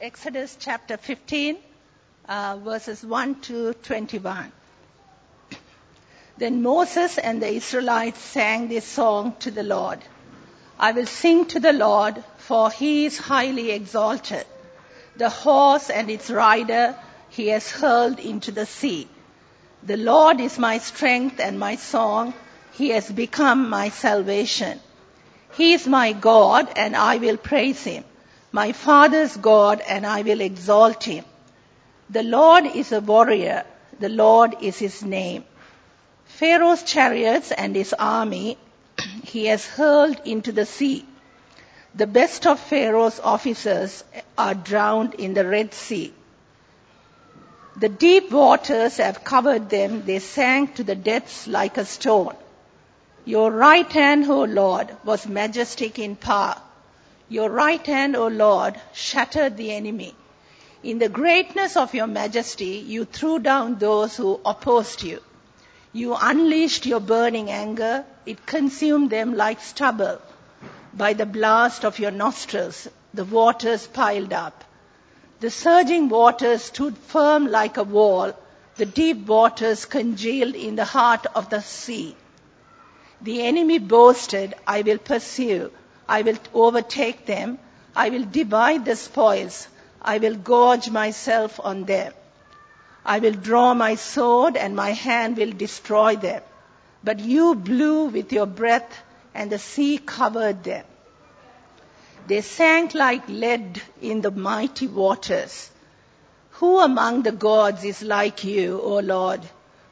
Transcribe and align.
Exodus 0.00 0.56
chapter 0.60 0.96
15, 0.96 1.58
uh, 2.28 2.56
verses 2.62 3.02
1 3.02 3.40
to 3.40 3.72
21. 3.72 4.52
Then 6.36 6.62
Moses 6.62 7.18
and 7.18 7.42
the 7.42 7.52
Israelites 7.52 8.20
sang 8.20 8.68
this 8.68 8.84
song 8.84 9.34
to 9.40 9.50
the 9.50 9.64
Lord. 9.64 9.98
I 10.78 10.92
will 10.92 11.06
sing 11.06 11.46
to 11.46 11.58
the 11.58 11.72
Lord, 11.72 12.22
for 12.36 12.70
he 12.70 13.06
is 13.06 13.18
highly 13.18 13.72
exalted. 13.72 14.46
The 15.16 15.30
horse 15.30 15.90
and 15.90 16.08
its 16.08 16.30
rider 16.30 16.94
he 17.30 17.48
has 17.48 17.68
hurled 17.68 18.20
into 18.20 18.52
the 18.52 18.66
sea. 18.66 19.08
The 19.82 19.96
Lord 19.96 20.40
is 20.40 20.60
my 20.60 20.78
strength 20.78 21.40
and 21.40 21.58
my 21.58 21.74
song. 21.74 22.34
He 22.70 22.90
has 22.90 23.10
become 23.10 23.68
my 23.68 23.88
salvation. 23.88 24.78
He 25.54 25.72
is 25.72 25.88
my 25.88 26.12
God 26.12 26.68
and 26.76 26.94
I 26.94 27.16
will 27.16 27.36
praise 27.36 27.82
him. 27.82 28.04
My 28.50 28.72
father's 28.72 29.36
God 29.36 29.82
and 29.86 30.06
I 30.06 30.22
will 30.22 30.40
exalt 30.40 31.04
him. 31.04 31.24
The 32.08 32.22
Lord 32.22 32.64
is 32.64 32.92
a 32.92 33.00
warrior. 33.00 33.64
The 34.00 34.08
Lord 34.08 34.56
is 34.60 34.78
his 34.78 35.02
name. 35.02 35.44
Pharaoh's 36.24 36.82
chariots 36.82 37.52
and 37.52 37.76
his 37.76 37.94
army 37.98 38.56
he 39.24 39.46
has 39.46 39.66
hurled 39.66 40.20
into 40.24 40.52
the 40.52 40.64
sea. 40.64 41.04
The 41.94 42.06
best 42.06 42.46
of 42.46 42.60
Pharaoh's 42.60 43.20
officers 43.20 44.04
are 44.36 44.54
drowned 44.54 45.14
in 45.14 45.34
the 45.34 45.46
Red 45.46 45.74
Sea. 45.74 46.14
The 47.76 47.88
deep 47.88 48.30
waters 48.30 48.96
have 48.96 49.24
covered 49.24 49.68
them. 49.68 50.04
They 50.04 50.18
sank 50.20 50.76
to 50.76 50.84
the 50.84 50.94
depths 50.94 51.46
like 51.46 51.76
a 51.76 51.84
stone. 51.84 52.34
Your 53.24 53.50
right 53.50 53.90
hand, 53.92 54.30
O 54.30 54.44
Lord, 54.44 54.88
was 55.04 55.26
majestic 55.26 55.98
in 55.98 56.16
power. 56.16 56.56
Your 57.30 57.50
right 57.50 57.84
hand, 57.86 58.16
O 58.16 58.28
Lord, 58.28 58.80
shattered 58.94 59.56
the 59.56 59.72
enemy. 59.72 60.14
In 60.82 60.98
the 60.98 61.08
greatness 61.08 61.76
of 61.76 61.94
your 61.94 62.06
majesty, 62.06 62.84
you 62.86 63.04
threw 63.04 63.38
down 63.38 63.78
those 63.78 64.16
who 64.16 64.40
opposed 64.46 65.02
you. 65.02 65.20
You 65.92 66.14
unleashed 66.14 66.86
your 66.86 67.00
burning 67.00 67.50
anger. 67.50 68.04
It 68.24 68.46
consumed 68.46 69.10
them 69.10 69.34
like 69.34 69.60
stubble. 69.60 70.20
By 70.94 71.12
the 71.12 71.26
blast 71.26 71.84
of 71.84 71.98
your 71.98 72.10
nostrils, 72.10 72.88
the 73.12 73.24
waters 73.24 73.86
piled 73.86 74.32
up. 74.32 74.64
The 75.40 75.50
surging 75.50 76.08
waters 76.08 76.62
stood 76.62 76.96
firm 76.96 77.50
like 77.50 77.76
a 77.76 77.82
wall. 77.82 78.32
The 78.76 78.86
deep 78.86 79.26
waters 79.26 79.84
congealed 79.84 80.54
in 80.54 80.76
the 80.76 80.84
heart 80.84 81.26
of 81.34 81.50
the 81.50 81.60
sea. 81.60 82.16
The 83.20 83.42
enemy 83.42 83.78
boasted, 83.78 84.54
I 84.66 84.82
will 84.82 84.98
pursue. 84.98 85.72
I 86.08 86.22
will 86.22 86.38
overtake 86.54 87.26
them. 87.26 87.58
I 87.94 88.08
will 88.08 88.24
divide 88.24 88.84
the 88.84 88.96
spoils. 88.96 89.68
I 90.00 90.18
will 90.18 90.36
gorge 90.36 90.88
myself 90.90 91.60
on 91.62 91.84
them. 91.84 92.12
I 93.04 93.18
will 93.18 93.32
draw 93.32 93.74
my 93.74 93.94
sword 93.96 94.56
and 94.56 94.74
my 94.76 94.92
hand 94.92 95.36
will 95.36 95.52
destroy 95.52 96.16
them. 96.16 96.42
But 97.04 97.20
you 97.20 97.54
blew 97.54 98.06
with 98.06 98.32
your 98.32 98.46
breath 98.46 99.02
and 99.34 99.50
the 99.50 99.58
sea 99.58 99.98
covered 99.98 100.64
them. 100.64 100.84
They 102.26 102.40
sank 102.42 102.94
like 102.94 103.28
lead 103.28 103.80
in 104.02 104.20
the 104.20 104.30
mighty 104.30 104.86
waters. 104.86 105.70
Who 106.52 106.78
among 106.80 107.22
the 107.22 107.32
gods 107.32 107.84
is 107.84 108.02
like 108.02 108.44
you, 108.44 108.80
O 108.82 108.98
Lord? 108.98 109.40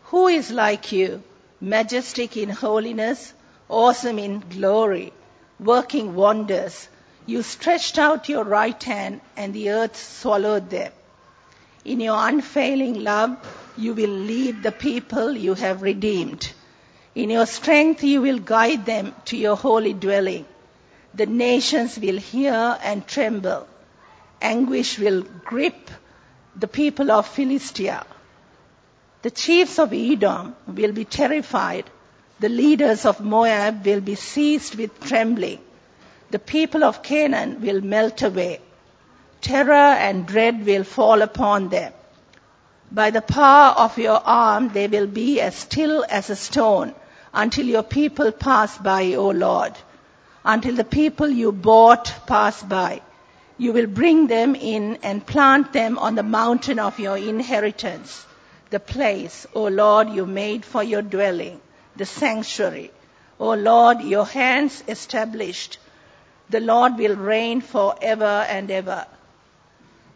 Who 0.04 0.28
is 0.28 0.50
like 0.50 0.92
you, 0.92 1.22
majestic 1.60 2.36
in 2.36 2.48
holiness, 2.48 3.32
awesome 3.68 4.18
in 4.18 4.40
glory, 4.40 5.12
working 5.58 6.14
wonders? 6.14 6.88
You 7.26 7.42
stretched 7.42 7.98
out 7.98 8.28
your 8.28 8.44
right 8.44 8.82
hand 8.82 9.20
and 9.36 9.52
the 9.52 9.70
earth 9.70 9.96
swallowed 9.96 10.70
them. 10.70 10.92
In 11.84 12.00
your 12.00 12.16
unfailing 12.18 13.02
love, 13.02 13.36
you 13.76 13.94
will 13.94 14.10
lead 14.10 14.62
the 14.62 14.72
people 14.72 15.32
you 15.32 15.54
have 15.54 15.82
redeemed. 15.82 16.52
In 17.14 17.30
your 17.30 17.46
strength, 17.46 18.04
you 18.04 18.20
will 18.20 18.38
guide 18.38 18.86
them 18.86 19.14
to 19.26 19.36
your 19.36 19.56
holy 19.56 19.92
dwelling. 19.92 20.44
The 21.14 21.26
nations 21.26 21.98
will 21.98 22.18
hear 22.18 22.78
and 22.82 23.06
tremble. 23.06 23.66
Anguish 24.42 24.98
will 24.98 25.22
grip 25.22 25.90
the 26.54 26.68
people 26.68 27.10
of 27.10 27.26
Philistia. 27.26 28.04
The 29.22 29.30
chiefs 29.30 29.78
of 29.78 29.92
Edom 29.92 30.54
will 30.66 30.92
be 30.92 31.04
terrified. 31.04 31.90
The 32.40 32.48
leaders 32.48 33.04
of 33.04 33.20
Moab 33.20 33.86
will 33.86 34.00
be 34.00 34.14
seized 34.14 34.74
with 34.74 35.00
trembling. 35.00 35.60
The 36.30 36.38
people 36.38 36.84
of 36.84 37.02
Canaan 37.02 37.60
will 37.60 37.80
melt 37.80 38.22
away. 38.22 38.60
Terror 39.40 39.94
and 40.06 40.26
dread 40.26 40.66
will 40.66 40.84
fall 40.84 41.22
upon 41.22 41.68
them. 41.68 41.92
By 42.90 43.10
the 43.10 43.22
power 43.22 43.74
of 43.76 43.98
your 43.98 44.20
arm, 44.24 44.68
they 44.68 44.86
will 44.86 45.06
be 45.06 45.40
as 45.40 45.54
still 45.54 46.04
as 46.08 46.30
a 46.30 46.36
stone 46.36 46.94
until 47.32 47.66
your 47.66 47.82
people 47.82 48.32
pass 48.32 48.76
by, 48.78 49.14
O 49.14 49.28
Lord 49.28 49.74
until 50.46 50.76
the 50.76 50.84
people 50.84 51.28
you 51.28 51.50
bought 51.50 52.14
pass 52.26 52.62
by. 52.62 53.02
You 53.58 53.72
will 53.72 53.88
bring 53.88 54.28
them 54.28 54.54
in 54.54 54.98
and 55.02 55.26
plant 55.26 55.72
them 55.72 55.98
on 55.98 56.14
the 56.14 56.22
mountain 56.22 56.78
of 56.78 57.00
your 57.00 57.16
inheritance, 57.16 58.24
the 58.70 58.78
place, 58.78 59.46
O 59.54 59.64
Lord, 59.64 60.10
you 60.10 60.24
made 60.24 60.64
for 60.64 60.84
your 60.84 61.02
dwelling, 61.02 61.60
the 61.96 62.06
sanctuary. 62.06 62.90
O 63.38 63.52
Lord, 63.52 64.00
your 64.00 64.26
hands 64.26 64.82
established. 64.88 65.78
The 66.48 66.60
Lord 66.60 66.96
will 66.96 67.16
reign 67.16 67.60
forever 67.60 68.46
and 68.48 68.70
ever. 68.70 69.06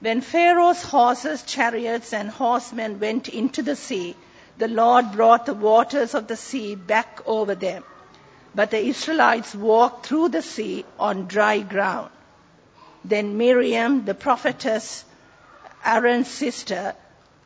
When 0.01 0.21
Pharaoh's 0.21 0.83
horses, 0.83 1.43
chariots, 1.43 2.13
and 2.13 2.31
horsemen 2.31 3.01
went 3.01 3.29
into 3.29 3.63
the 3.63 3.77
sea, 3.77 4.17
the 4.57 4.69
Lord 4.69 5.13
brought 5.13 5.47
the 5.47 5.55
waters 5.55 6.15
of 6.15 6.27
the 6.27 6.37
sea 6.37 6.75
back 6.75 7.21
over 7.27 7.55
them. 7.55 7.85
But 8.55 8.71
the 8.71 8.85
Israelites 8.85 9.55
walked 9.55 10.07
through 10.07 10.31
the 10.31 10.43
sea 10.43 10.85
on 10.99 11.27
dry 11.27 11.61
ground. 11.61 12.11
Then 13.05 13.37
Miriam, 13.37 14.05
the 14.05 14.15
prophetess, 14.15 15.05
Aaron's 15.85 16.29
sister, 16.29 16.95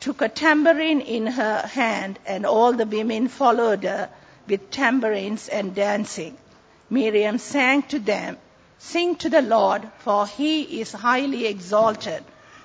took 0.00 0.22
a 0.22 0.28
tambourine 0.28 1.00
in 1.00 1.26
her 1.26 1.58
hand, 1.60 2.18
and 2.26 2.46
all 2.46 2.72
the 2.72 2.86
women 2.86 3.28
followed 3.28 3.84
her 3.84 4.10
with 4.46 4.70
tambourines 4.70 5.48
and 5.48 5.74
dancing. 5.74 6.36
Miriam 6.90 7.38
sang 7.38 7.82
to 7.84 7.98
them, 7.98 8.36
Sing 8.78 9.16
to 9.16 9.30
the 9.30 9.40
Lord, 9.40 9.82
for 10.00 10.26
he 10.26 10.80
is 10.80 10.92
highly 10.92 11.46
exalted. 11.46 12.22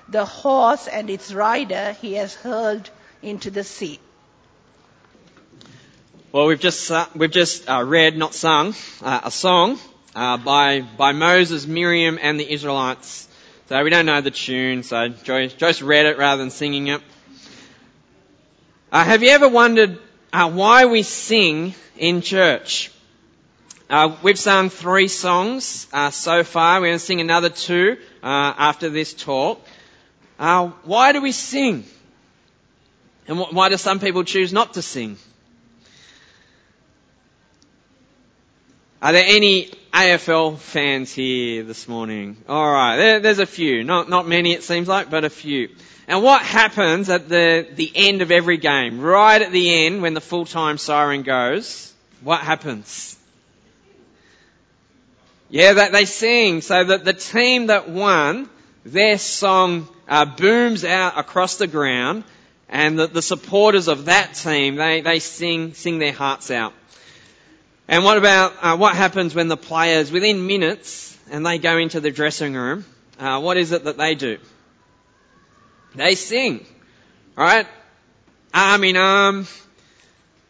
The 0.08 0.24
horse 0.24 0.86
and 0.86 1.08
its 1.08 1.32
rider 1.32 1.96
he 2.00 2.14
has 2.14 2.34
hurled 2.34 2.90
into 3.22 3.50
the 3.50 3.64
sea. 3.64 3.98
Well, 6.32 6.46
we've 6.46 6.60
just 6.60 6.90
uh, 6.90 7.06
we've 7.14 7.30
just 7.30 7.68
uh, 7.68 7.82
read, 7.82 8.16
not 8.16 8.34
sung, 8.34 8.74
uh, 9.02 9.20
a 9.24 9.30
song 9.30 9.78
uh, 10.14 10.36
by 10.36 10.80
by 10.80 11.12
Moses, 11.12 11.66
Miriam, 11.66 12.18
and 12.20 12.38
the 12.38 12.52
Israelites. 12.52 13.26
So 13.68 13.82
we 13.82 13.90
don't 13.90 14.06
know 14.06 14.20
the 14.20 14.30
tune, 14.30 14.82
so 14.82 15.08
Joyce, 15.08 15.54
Joyce 15.54 15.80
read 15.80 16.06
it 16.06 16.18
rather 16.18 16.42
than 16.42 16.50
singing 16.50 16.88
it. 16.88 17.00
Uh, 18.92 19.04
have 19.04 19.22
you 19.22 19.30
ever 19.30 19.48
wondered 19.48 19.98
uh, 20.32 20.50
why 20.50 20.86
we 20.86 21.02
sing 21.02 21.74
in 21.96 22.22
church? 22.22 22.90
Uh, 23.88 24.16
we've 24.22 24.38
sung 24.38 24.70
three 24.70 25.08
songs 25.08 25.88
uh, 25.92 26.10
so 26.10 26.44
far. 26.44 26.80
We're 26.80 26.88
going 26.88 26.98
to 26.98 27.04
sing 27.04 27.20
another 27.20 27.48
two 27.48 27.96
uh, 28.22 28.54
after 28.56 28.88
this 28.88 29.12
talk. 29.12 29.60
why 30.38 31.12
do 31.12 31.20
we 31.20 31.32
sing? 31.32 31.84
And 33.26 33.38
why 33.38 33.68
do 33.68 33.76
some 33.76 33.98
people 33.98 34.24
choose 34.24 34.52
not 34.52 34.74
to 34.74 34.82
sing? 34.82 35.16
Are 39.02 39.12
there 39.12 39.24
any 39.26 39.70
AFL 39.92 40.58
fans 40.58 41.12
here 41.12 41.64
this 41.64 41.88
morning? 41.88 42.36
Alright, 42.48 42.98
there, 42.98 43.20
there's 43.20 43.38
a 43.40 43.46
few. 43.46 43.82
Not, 43.82 44.08
not 44.08 44.28
many 44.28 44.52
it 44.52 44.62
seems 44.62 44.86
like, 44.86 45.10
but 45.10 45.24
a 45.24 45.30
few. 45.30 45.70
And 46.06 46.22
what 46.22 46.42
happens 46.42 47.08
at 47.08 47.28
the, 47.28 47.66
the 47.74 47.92
end 47.94 48.22
of 48.22 48.30
every 48.30 48.56
game? 48.56 49.00
Right 49.00 49.40
at 49.40 49.52
the 49.52 49.86
end, 49.86 50.02
when 50.02 50.14
the 50.14 50.20
full-time 50.20 50.78
siren 50.78 51.22
goes, 51.22 51.92
what 52.20 52.40
happens? 52.40 53.16
Yeah, 55.48 55.74
that 55.74 55.90
they 55.90 56.04
sing 56.04 56.60
so 56.60 56.84
that 56.84 57.04
the 57.04 57.12
team 57.12 57.66
that 57.66 57.88
won, 57.88 58.48
their 58.84 59.18
song 59.18 59.88
uh, 60.08 60.24
booms 60.24 60.84
out 60.84 61.18
across 61.18 61.56
the 61.56 61.66
ground 61.66 62.22
and 62.68 62.96
the, 62.96 63.08
the 63.08 63.22
supporters 63.22 63.88
of 63.88 64.04
that 64.04 64.34
team, 64.34 64.76
they, 64.76 65.00
they 65.00 65.18
sing, 65.18 65.74
sing 65.74 65.98
their 65.98 66.12
hearts 66.12 66.52
out. 66.52 66.72
And 67.90 68.04
what 68.04 68.18
about 68.18 68.54
uh, 68.62 68.76
what 68.76 68.94
happens 68.94 69.34
when 69.34 69.48
the 69.48 69.56
players, 69.56 70.12
within 70.12 70.46
minutes, 70.46 71.18
and 71.28 71.44
they 71.44 71.58
go 71.58 71.76
into 71.76 71.98
the 71.98 72.12
dressing 72.12 72.54
room? 72.54 72.84
Uh, 73.18 73.40
what 73.40 73.56
is 73.56 73.72
it 73.72 73.82
that 73.82 73.98
they 73.98 74.14
do? 74.14 74.38
They 75.96 76.14
sing, 76.14 76.64
right? 77.34 77.66
Arm 78.54 78.84
in 78.84 78.96
arm. 78.96 79.48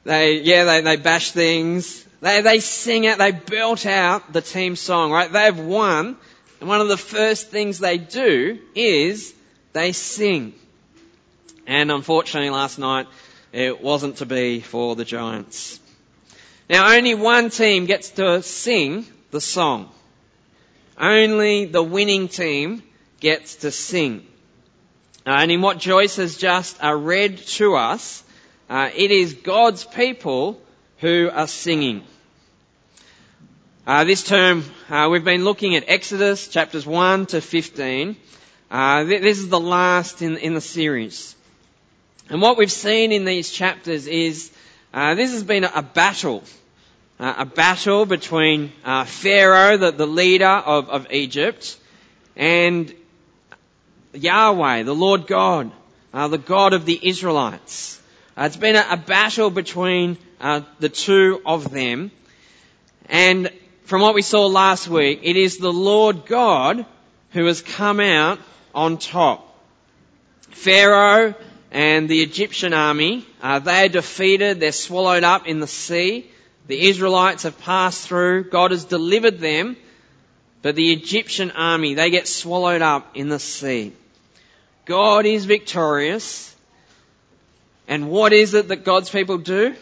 They, 0.05 0.43
yeah, 0.43 0.65
they, 0.65 0.83
they 0.83 0.97
bash 0.97 1.31
things. 1.31 2.05
They, 2.21 2.43
they 2.43 2.61
sing 2.61 3.07
out, 3.07 3.17
they 3.17 3.33
belt 3.33 3.87
out 3.87 4.35
the 4.35 4.43
team 4.43 4.77
song, 4.77 5.11
right? 5.11 5.33
They've 5.33 5.59
won. 5.59 6.19
And 6.61 6.69
one 6.69 6.83
of 6.83 6.89
the 6.89 6.99
first 6.99 7.49
things 7.49 7.79
they 7.79 7.97
do 7.97 8.59
is 8.75 9.33
they 9.73 9.93
sing. 9.93 10.53
And 11.67 11.91
unfortunately 11.91 12.51
last 12.51 12.79
night 12.79 13.07
it 13.51 13.83
wasn't 13.83 14.19
to 14.19 14.27
be 14.27 14.61
for 14.61 14.95
the 14.95 15.07
Giants. 15.07 15.80
Now 16.71 16.95
only 16.95 17.17
one 17.17 17.51
team 17.51 17.87
gets 17.87 18.11
to 18.11 18.45
sing 18.45 19.05
the 19.33 19.41
song. 19.41 19.91
Only 20.97 21.65
the 21.65 21.83
winning 21.83 22.29
team 22.29 22.85
gets 23.19 23.57
to 23.57 23.73
sing. 23.73 24.25
Uh, 25.27 25.31
and 25.31 25.51
in 25.51 25.63
what 25.63 25.79
Joyce 25.79 26.15
has 26.15 26.37
just 26.37 26.81
uh, 26.81 26.95
read 26.95 27.39
to 27.59 27.75
us, 27.75 28.23
uh, 28.69 28.89
it 28.95 29.11
is 29.11 29.35
God's 29.35 29.85
people 29.85 30.63
who 30.99 31.29
are 31.33 31.49
singing. 31.49 32.05
Uh, 33.85 34.05
this 34.05 34.23
term, 34.23 34.63
uh, 34.91 35.09
we've 35.11 35.25
been 35.25 35.43
looking 35.43 35.75
at 35.75 35.83
Exodus 35.89 36.47
chapters 36.47 36.87
1 36.87 37.27
to 37.27 37.41
15. 37.41 38.15
Uh, 38.71 39.03
this 39.03 39.41
is 39.41 39.49
the 39.49 39.59
last 39.59 40.23
in, 40.23 40.37
in 40.37 40.55
the 40.55 40.61
series. 40.61 41.35
And 42.29 42.41
what 42.41 42.57
we've 42.57 42.71
seen 42.71 43.11
in 43.11 43.25
these 43.25 43.51
chapters 43.51 44.07
is 44.07 44.53
this 44.93 45.33
has 45.33 45.43
been 45.43 45.65
a 45.65 45.83
battle. 45.83 46.45
Uh, 47.21 47.35
a 47.37 47.45
battle 47.45 48.07
between 48.07 48.73
uh, 48.83 49.05
Pharaoh, 49.05 49.77
the, 49.77 49.91
the 49.91 50.07
leader 50.07 50.47
of, 50.47 50.89
of 50.89 51.13
Egypt, 51.13 51.77
and 52.35 52.95
Yahweh, 54.15 54.85
the 54.85 54.95
Lord 54.95 55.27
God, 55.27 55.71
the 56.15 56.39
God 56.39 56.73
of 56.73 56.87
the 56.87 56.99
Israelites. 57.03 58.01
it's 58.39 58.57
been 58.57 58.75
a, 58.75 58.87
a 58.93 58.97
battle 58.97 59.51
between 59.51 60.17
the 60.41 60.89
two 60.89 61.43
of 61.45 61.71
them. 61.71 62.11
And 63.11 63.51
from 63.85 64.01
what 64.01 64.15
we 64.15 64.23
saw 64.23 64.47
last 64.47 64.89
week, 64.89 65.21
it 65.23 65.37
is 65.37 65.59
the 65.59 65.71
Lord 65.71 66.25
God 66.25 66.87
who 67.33 67.45
has 67.45 67.61
come 67.61 68.01
out 68.01 68.39
on 68.75 68.97
top. 68.97 69.47
Pharaoh 70.53 71.35
and 71.71 72.09
the 72.09 72.23
Egyptian 72.23 72.73
army, 72.73 73.27
uh, 73.43 73.59
they 73.59 73.85
are 73.85 73.89
defeated, 73.89 74.59
they're 74.59 74.73
swallowed 74.73 75.23
up 75.23 75.47
in 75.47 75.61
the 75.61 75.67
sea. 75.67 76.31
The 76.67 76.89
Israelites 76.89 77.43
have 77.45 77.59
passed 77.61 78.07
through, 78.07 78.45
God 78.45 78.71
has 78.71 78.85
delivered 78.85 79.39
them, 79.39 79.77
but 80.63 80.75
the 80.77 80.93
Egyptian 80.93 81.51
army, 81.51 81.95
they 81.95 82.11
get 82.11 82.29
swallowed 82.29 82.83
up 82.83 83.17
in 83.17 83.29
the 83.29 83.39
sea. 83.39 83.93
God 84.85 85.27
is 85.27 85.47
victorious, 85.47 86.55
and 87.89 88.11
what 88.11 88.33
is 88.33 88.55
it 88.55 88.69
that 88.69 88.85
God's 88.85 89.11
people 89.11 89.39
do? 89.39 89.75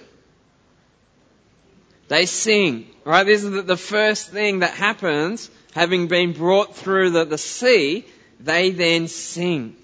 They 2.08 2.26
sing. 2.26 2.86
Right? 3.04 3.24
This 3.24 3.44
is 3.44 3.64
the 3.64 3.76
first 3.76 4.30
thing 4.30 4.60
that 4.60 4.72
happens, 4.72 5.50
having 5.74 6.08
been 6.08 6.32
brought 6.32 6.76
through 6.76 7.10
the, 7.10 7.24
the 7.24 7.38
sea, 7.38 8.04
they 8.40 8.70
then 8.70 9.08
sing. 9.08 9.76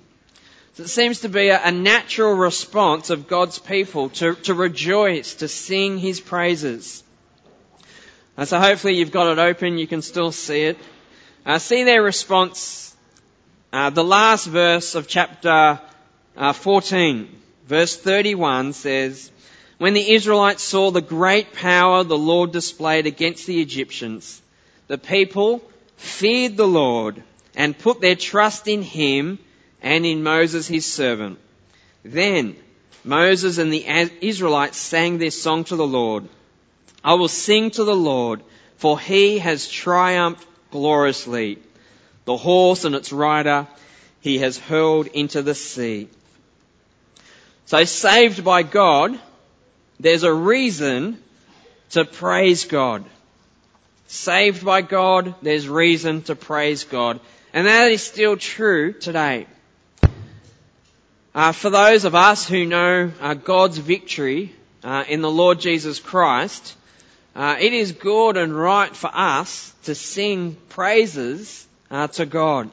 It 0.76 0.88
seems 0.88 1.21
to 1.21 1.29
be 1.29 1.50
a, 1.50 1.61
a 1.62 1.71
natural 1.71 2.35
response 2.35 3.11
of 3.11 3.29
God's 3.29 3.61
people 3.61 4.09
to, 4.11 4.35
to 4.35 4.55
rejoice, 4.55 5.35
to 5.37 5.47
sing 5.47 5.99
His 5.99 6.21
praises. 6.21 7.05
Uh, 8.37 8.44
so 8.44 8.59
hopefully 8.59 8.97
you've 8.97 9.12
got 9.12 9.31
it 9.31 9.38
open, 9.38 9.79
you 9.79 9.87
can 9.87 10.03
still 10.03 10.32
see 10.32 10.62
it. 10.62 10.79
Uh, 11.47 11.61
see 11.61 11.85
their 11.85 12.03
response, 12.03 12.97
uh, 13.73 13.91
the 13.91 14.03
last 14.03 14.47
verse 14.47 14.97
of 14.97 15.06
chapter 15.06 15.79
uh, 16.37 16.53
14, 16.53 17.29
verse 17.69 17.97
31 17.97 18.73
says, 18.73 19.31
when 19.79 19.94
the 19.94 20.12
Israelites 20.12 20.65
saw 20.65 20.91
the 20.91 21.00
great 21.00 21.53
power 21.53 22.03
the 22.03 22.19
Lord 22.19 22.50
displayed 22.50 23.06
against 23.06 23.47
the 23.47 23.61
Egyptians, 23.61 24.43
the 24.88 24.99
people 24.99 25.62
feared 25.97 26.56
the 26.56 26.67
Lord 26.67 27.23
and 27.55 27.79
put 27.79 28.00
their 28.00 28.17
trust 28.17 28.67
in 28.67 28.82
him 28.82 29.38
and 29.85 30.07
in 30.07 30.23
Moses 30.23 30.67
his 30.67 30.91
servant. 30.91 31.39
Then 32.03 32.57
Moses 33.05 33.59
and 33.59 33.71
the 33.71 33.85
Israelites 34.23 34.79
sang 34.79 35.19
this 35.19 35.41
song 35.41 35.65
to 35.65 35.77
the 35.77 35.87
Lord. 35.87 36.27
I 37.05 37.15
will 37.15 37.29
sing 37.29 37.71
to 37.73 37.85
the 37.85 37.95
Lord, 37.95 38.43
for 38.79 38.99
he 38.99 39.39
has 39.39 39.69
triumphed 39.69 40.47
gloriously. 40.71 41.59
The 42.25 42.39
horse 42.39 42.85
and 42.85 42.95
its 42.95 43.13
rider 43.13 43.69
he 44.23 44.39
has 44.39 44.57
hurled 44.57 45.07
into 45.09 45.43
the 45.43 45.55
sea. 45.55 46.09
So 47.67 47.85
saved 47.85 48.43
by 48.43 48.63
God, 48.63 49.21
there's 50.01 50.23
a 50.23 50.33
reason 50.33 51.23
to 51.91 52.07
praise 52.07 52.65
God. 52.65 53.05
Saved 54.07 54.65
by 54.65 54.81
God, 54.81 55.35
there's 55.43 55.69
reason 55.69 56.23
to 56.23 56.35
praise 56.35 56.85
God. 56.85 57.21
And 57.53 57.67
that 57.67 57.93
is 57.93 58.03
still 58.03 58.39
true 58.39 58.95
today. 58.95 59.47
Uh, 61.35 61.51
for 61.51 61.69
those 61.69 62.05
of 62.05 62.15
us 62.15 62.47
who 62.47 62.65
know 62.65 63.11
uh, 63.21 63.35
God's 63.35 63.79
victory 63.79 64.55
uh, 64.85 65.03
in 65.09 65.21
the 65.21 65.31
Lord 65.31 65.59
Jesus 65.59 65.99
Christ, 65.99 66.77
uh, 67.35 67.57
it 67.59 67.73
is 67.73 67.91
good 67.91 68.37
and 68.37 68.57
right 68.57 68.95
for 68.95 69.11
us 69.13 69.75
to 69.83 69.97
sing 69.97 70.57
praises 70.69 71.67
uh, 71.91 72.07
to 72.07 72.25
God. 72.25 72.71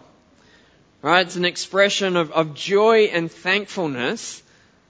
Right? 1.02 1.26
It's 1.26 1.38
an 1.38 1.46
expression 1.46 2.16
of, 2.16 2.32
of 2.34 2.54
joy 2.54 3.06
and 3.06 3.32
thankfulness 3.32 4.44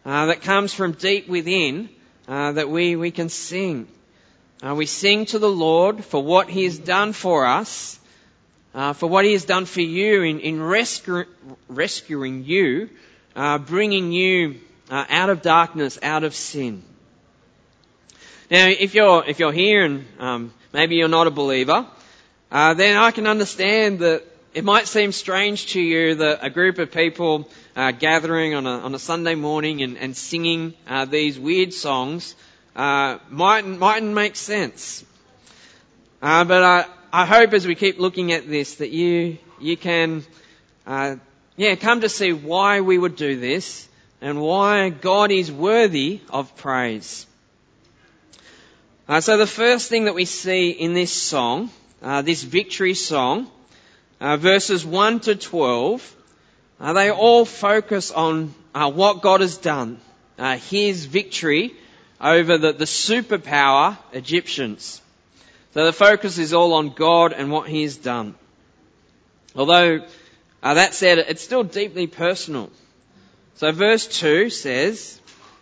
uh, 0.06 0.26
that 0.26 0.42
comes 0.42 0.74
from 0.74 0.92
deep 0.92 1.30
within 1.30 1.88
that 2.28 2.70
we, 2.70 2.98
we 2.98 3.12
can 3.12 3.30
sing. 3.30 3.88
We 4.64 4.86
sing 4.86 5.26
to 5.28 5.40
the 5.40 5.50
Lord 5.50 6.04
for 6.04 6.22
what 6.22 6.50
He 6.50 6.66
has 6.66 6.78
done 6.78 7.14
for 7.14 7.46
us, 7.46 8.00
for 8.74 9.08
what 9.08 9.24
He 9.26 9.32
has 9.32 9.46
done 9.46 9.66
for 9.66 9.82
you 9.82 10.24
in, 10.24 10.40
in 10.42 10.60
rescu- 10.60 11.28
rescuing 11.68 12.44
you, 12.46 12.90
uh, 13.36 13.58
bringing 13.58 14.12
you 14.12 14.60
uh, 14.90 15.06
out 15.10 15.30
of 15.30 15.42
darkness, 15.42 15.98
out 16.02 16.24
of 16.24 16.36
sin. 16.36 16.84
Now, 18.50 18.68
if 18.68 18.94
you're 18.94 19.24
if 19.26 19.40
you're 19.40 19.54
here 19.54 19.86
and 19.86 20.06
um, 20.20 20.54
maybe 20.74 20.96
you're 20.96 21.08
not 21.08 21.28
a 21.28 21.32
believer, 21.32 21.88
uh, 22.52 22.74
then 22.74 22.98
I 22.98 23.12
can 23.12 23.28
understand 23.28 24.00
that 24.00 24.24
it 24.54 24.66
might 24.66 24.88
seem 24.88 25.14
strange 25.14 25.68
to 25.68 25.82
you 25.82 26.16
that 26.16 26.40
a 26.42 26.50
group 26.50 26.78
of 26.78 26.92
people 26.92 27.50
uh, 27.76 27.92
gathering 27.92 28.54
on 28.54 28.68
a, 28.68 28.80
on 28.80 28.94
a 28.94 29.00
Sunday 29.00 29.36
morning 29.36 29.82
and, 29.82 29.98
and 29.98 30.16
singing 30.18 30.74
uh, 30.88 31.06
these 31.06 31.40
weird 31.40 31.74
songs 31.74 32.36
uh, 32.76 33.18
mightn't, 33.30 33.80
mightn't 33.80 34.14
make 34.14 34.36
sense. 34.36 35.06
Uh, 36.22 36.44
but 36.44 36.64
I, 36.64 36.86
I 37.14 37.26
hope 37.26 37.54
as 37.54 37.66
we 37.66 37.76
keep 37.76 38.00
looking 38.00 38.34
at 38.34 38.50
this 38.50 38.76
that 38.76 38.90
you, 38.90 39.38
you 39.60 39.78
can 39.78 40.26
uh, 40.86 41.16
yeah, 41.62 41.76
come 41.76 42.02
to 42.02 42.10
see 42.10 42.34
why 42.34 42.82
we 42.82 42.98
would 42.98 43.16
do 43.16 43.40
this 43.40 43.88
and 44.20 44.42
why 44.42 44.90
God 44.90 45.32
is 45.32 45.52
worthy 45.52 46.20
of 46.32 46.56
praise. 46.56 47.28
Uh, 49.08 49.22
so 49.22 49.38
the 49.38 49.46
first 49.46 49.88
thing 49.88 50.06
that 50.06 50.16
we 50.16 50.26
see 50.26 50.72
in 50.72 50.96
this 50.96 51.14
song, 51.14 51.70
this 52.02 52.42
victory 52.42 52.96
song, 52.96 53.48
verses 54.20 54.84
1 54.84 55.20
to 55.20 55.36
12, 55.36 56.16
uh, 56.80 56.94
they 56.94 57.12
all 57.12 57.46
focus 57.46 58.10
on 58.10 58.56
uh, 58.74 58.90
what 58.90 59.22
God 59.22 59.42
has 59.42 59.58
done, 59.58 60.00
uh, 60.40 60.58
His 60.58 61.06
victory 61.06 61.76
over 62.20 62.58
the, 62.58 62.74
the 62.74 62.86
superpower 62.86 64.00
Egyptians. 64.14 65.00
So 65.76 65.86
the 65.86 65.94
focus 65.94 66.40
is 66.40 66.54
all 66.54 66.74
on 66.74 66.90
God 66.90 67.34
and 67.34 67.52
what 67.52 67.70
He 67.70 67.84
has 67.84 67.98
done. 67.98 68.34
Although 69.56 70.08
uh, 70.64 70.76
that 70.76 70.94
said, 70.94 71.18
it's 71.20 71.44
still 71.44 71.64
deeply 71.64 72.08
personal. 72.08 72.70
So 73.56 73.72
verse 73.72 74.08
2 74.08 74.50
says, 74.50 75.20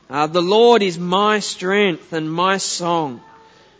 uh, 0.09 0.27
The 0.27 0.41
Lord 0.41 0.81
is 0.81 0.97
my 0.97 1.39
strength 1.39 2.13
and 2.13 2.31
my 2.31 2.57
song. 2.57 3.21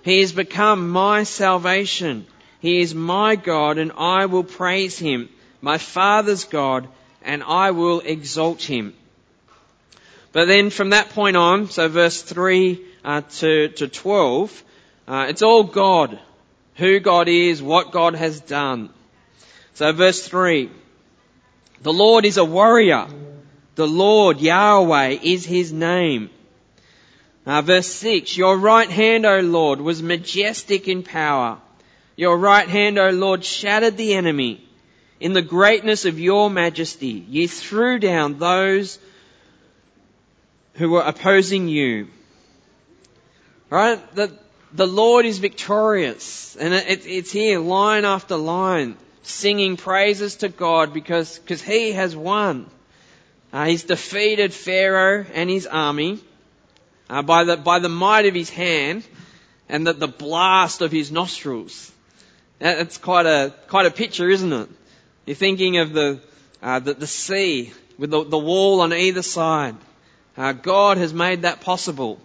He 0.04 0.22
has 0.22 0.32
become 0.32 0.90
my 0.90 1.24
salvation. 1.24 2.26
He 2.60 2.82
is 2.82 2.94
my 2.96 3.36
God 3.36 3.78
and 3.78 3.92
I 3.98 4.26
will 4.26 4.44
praise 4.44 4.98
Him, 4.98 5.30
my 5.62 5.78
Father's 5.78 6.46
God 6.46 6.88
and 7.22 7.44
I 7.44 7.72
will 7.72 8.00
exalt 8.02 8.62
him. 8.62 8.94
But 10.32 10.46
then 10.46 10.70
from 10.70 10.92
that 10.92 11.10
point 11.10 11.38
on, 11.38 11.70
so 11.70 11.88
verse 11.88 12.22
3 12.22 12.80
uh, 13.04 13.22
to, 13.38 13.70
to 13.70 13.88
12, 13.88 14.64
uh, 15.08 15.26
it's 15.30 15.42
all 15.42 15.64
God. 15.64 16.20
Who 16.76 17.00
God 17.00 17.28
is, 17.28 17.62
what 17.62 17.92
God 17.92 18.16
has 18.16 18.40
done. 18.40 18.90
So 19.74 19.92
verse 19.92 20.26
3, 20.26 20.70
the 21.82 21.94
Lord 21.94 22.26
is 22.26 22.38
a 22.38 22.46
warrior. 22.46 23.08
The 23.76 23.88
Lord, 23.88 24.42
Yahweh, 24.42 25.20
is 25.22 25.46
his 25.46 25.72
name. 25.72 26.30
Uh, 27.46 27.62
verse 27.62 27.88
6, 27.88 28.38
your 28.38 28.58
right 28.58 28.90
hand, 28.90 29.26
O 29.26 29.40
Lord, 29.40 29.80
was 29.80 30.04
majestic 30.04 30.88
in 30.88 31.04
power. 31.04 31.58
Your 32.16 32.38
right 32.38 32.68
hand, 32.68 33.00
O 33.00 33.10
Lord, 33.10 33.46
shattered 33.46 33.98
the 33.98 34.14
enemy. 34.14 34.64
In 35.20 35.34
the 35.34 35.42
greatness 35.42 36.06
of 36.06 36.20
your 36.20 36.50
majesty, 36.50 37.26
you 37.28 37.48
threw 37.48 38.00
down 38.00 38.40
those 38.40 39.00
who 40.74 40.90
were 40.90 41.02
opposing 41.02 41.68
you. 41.68 42.08
Right? 43.70 44.00
The, 44.16 44.32
the 44.74 44.88
Lord 44.88 45.26
is 45.26 45.40
victorious. 45.40 46.56
And 46.58 46.74
it, 46.74 47.06
it's 47.06 47.32
here, 47.32 47.60
line 47.60 48.06
after 48.06 48.36
line. 48.36 48.98
Singing 49.24 49.78
praises 49.78 50.38
to 50.38 50.50
God 50.50 50.94
because, 50.94 51.40
because 51.40 51.62
he 51.62 51.92
has 51.94 52.16
won. 52.16 52.70
Uh, 53.52 53.66
he's 53.66 53.84
defeated 53.84 54.54
Pharaoh 54.54 55.26
and 55.34 55.50
his 55.50 55.66
army 55.66 56.20
uh, 57.10 57.22
by, 57.22 57.44
the, 57.44 57.58
by 57.58 57.80
the 57.80 57.90
might 57.90 58.26
of 58.26 58.36
his 58.36 58.50
hand 58.50 59.04
and 59.68 59.86
the, 59.86 59.94
the 59.94 60.08
blast 60.08 60.82
of 60.82 60.92
his 60.92 61.12
nostrils. 61.12 61.92
That's 62.60 62.98
quite 62.98 63.26
a, 63.26 63.54
quite 63.68 63.86
a 63.86 63.92
picture, 63.92 64.30
isn't 64.30 64.52
it? 64.52 64.70
You're 65.26 65.36
thinking 65.36 65.78
of 65.78 65.94
the, 65.94 66.20
uh, 66.62 66.80
the, 66.80 66.94
the 66.94 67.08
sea 67.08 67.72
with 67.98 68.10
the, 68.10 68.24
the 68.24 68.38
wall 68.38 68.82
on 68.82 68.94
either 68.94 69.22
side. 69.22 69.76
Uh, 70.36 70.54
God 70.54 70.98
has 70.98 71.14
made 71.14 71.44
that 71.44 71.62
possible 71.62 72.20